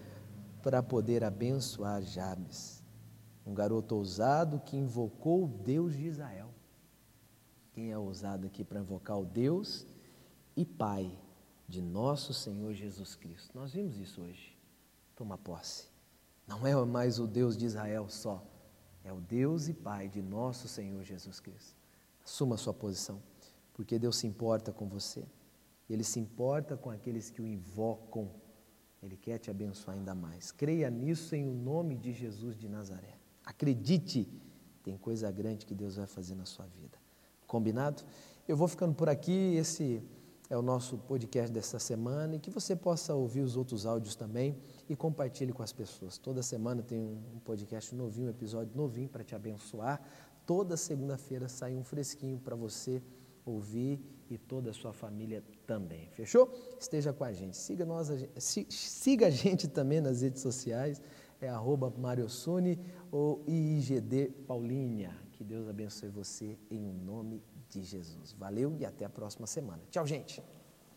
para 0.62 0.82
poder 0.82 1.22
abençoar 1.22 2.00
Jabes, 2.02 2.82
um 3.46 3.52
garoto 3.52 3.94
ousado 3.94 4.60
que 4.64 4.76
invocou 4.76 5.44
o 5.44 5.48
Deus 5.48 5.94
de 5.94 6.06
Israel. 6.06 6.48
Quem 7.72 7.90
é 7.90 7.98
ousado 7.98 8.46
aqui 8.46 8.64
para 8.64 8.80
invocar 8.80 9.18
o 9.18 9.24
Deus 9.24 9.86
e 10.56 10.64
Pai 10.64 11.10
de 11.68 11.80
nosso 11.80 12.34
Senhor 12.34 12.72
Jesus 12.74 13.14
Cristo? 13.14 13.50
Nós 13.54 13.72
vimos 13.72 13.98
isso 13.98 14.22
hoje. 14.22 14.56
Toma 15.14 15.38
posse. 15.38 15.88
Não 16.46 16.66
é 16.66 16.74
mais 16.84 17.18
o 17.18 17.26
Deus 17.26 17.56
de 17.56 17.66
Israel 17.66 18.08
só, 18.08 18.44
é 19.04 19.12
o 19.12 19.20
Deus 19.20 19.68
e 19.68 19.74
Pai 19.74 20.08
de 20.08 20.20
nosso 20.20 20.66
Senhor 20.66 21.04
Jesus 21.04 21.38
Cristo. 21.38 21.76
Assuma 22.24 22.56
a 22.56 22.58
sua 22.58 22.74
posição, 22.74 23.22
porque 23.72 23.98
Deus 23.98 24.16
se 24.16 24.26
importa 24.26 24.72
com 24.72 24.88
você. 24.88 25.24
Ele 25.88 26.04
se 26.04 26.20
importa 26.20 26.76
com 26.76 26.90
aqueles 26.90 27.30
que 27.30 27.40
o 27.40 27.46
invocam. 27.46 28.30
Ele 29.02 29.16
quer 29.16 29.38
te 29.38 29.50
abençoar 29.50 29.96
ainda 29.96 30.14
mais. 30.14 30.52
Creia 30.52 30.90
nisso 30.90 31.34
em 31.34 31.46
o 31.46 31.52
nome 31.52 31.96
de 31.96 32.12
Jesus 32.12 32.56
de 32.56 32.68
Nazaré. 32.68 33.16
Acredite, 33.44 34.28
tem 34.82 34.96
coisa 34.96 35.30
grande 35.30 35.66
que 35.66 35.74
Deus 35.74 35.96
vai 35.96 36.06
fazer 36.06 36.34
na 36.34 36.44
sua 36.46 36.66
vida. 36.66 36.98
Combinado? 37.46 38.04
Eu 38.46 38.56
vou 38.56 38.68
ficando 38.68 38.94
por 38.94 39.08
aqui. 39.08 39.54
Esse 39.56 40.02
é 40.50 40.56
o 40.58 40.62
nosso 40.62 40.98
podcast 40.98 41.52
desta 41.52 41.78
semana 41.78 42.34
e 42.34 42.40
que 42.40 42.50
você 42.50 42.74
possa 42.74 43.14
ouvir 43.14 43.40
os 43.40 43.56
outros 43.56 43.86
áudios 43.86 44.16
também 44.16 44.56
e 44.88 44.96
compartilhe 44.96 45.52
com 45.52 45.62
as 45.62 45.72
pessoas. 45.72 46.18
Toda 46.18 46.42
semana 46.42 46.82
tem 46.82 46.98
um 46.98 47.38
podcast 47.44 47.94
novinho, 47.94 48.26
um 48.26 48.30
episódio 48.30 48.76
novinho 48.76 49.08
para 49.08 49.22
te 49.22 49.32
abençoar. 49.32 50.02
Toda 50.44 50.76
segunda-feira 50.76 51.48
sai 51.48 51.76
um 51.76 51.84
fresquinho 51.84 52.40
para 52.40 52.56
você 52.56 53.00
ouvir 53.46 54.00
e 54.28 54.36
toda 54.36 54.70
a 54.70 54.72
sua 54.72 54.92
família 54.92 55.44
também. 55.68 56.08
Fechou? 56.10 56.52
Esteja 56.80 57.12
com 57.12 57.22
a 57.22 57.32
gente. 57.32 57.56
Siga, 57.56 57.86
nós, 57.86 58.10
siga 58.36 59.28
a 59.28 59.30
gente 59.30 59.68
também 59.68 60.00
nas 60.00 60.22
redes 60.22 60.42
sociais, 60.42 61.00
é 61.40 61.48
arroba 61.48 61.92
Mariosune 61.96 62.76
ou 63.12 63.44
IIGD 63.46 64.30
Paulinha. 64.48 65.16
Que 65.32 65.44
Deus 65.44 65.68
abençoe 65.68 66.08
você 66.08 66.58
em 66.68 66.92
nome 66.92 67.40
de 67.70 67.82
Jesus. 67.82 68.32
Valeu 68.32 68.76
e 68.76 68.84
até 68.84 69.04
a 69.04 69.10
próxima 69.10 69.46
semana. 69.46 69.82
Tchau, 69.90 70.06
gente. 70.06 70.42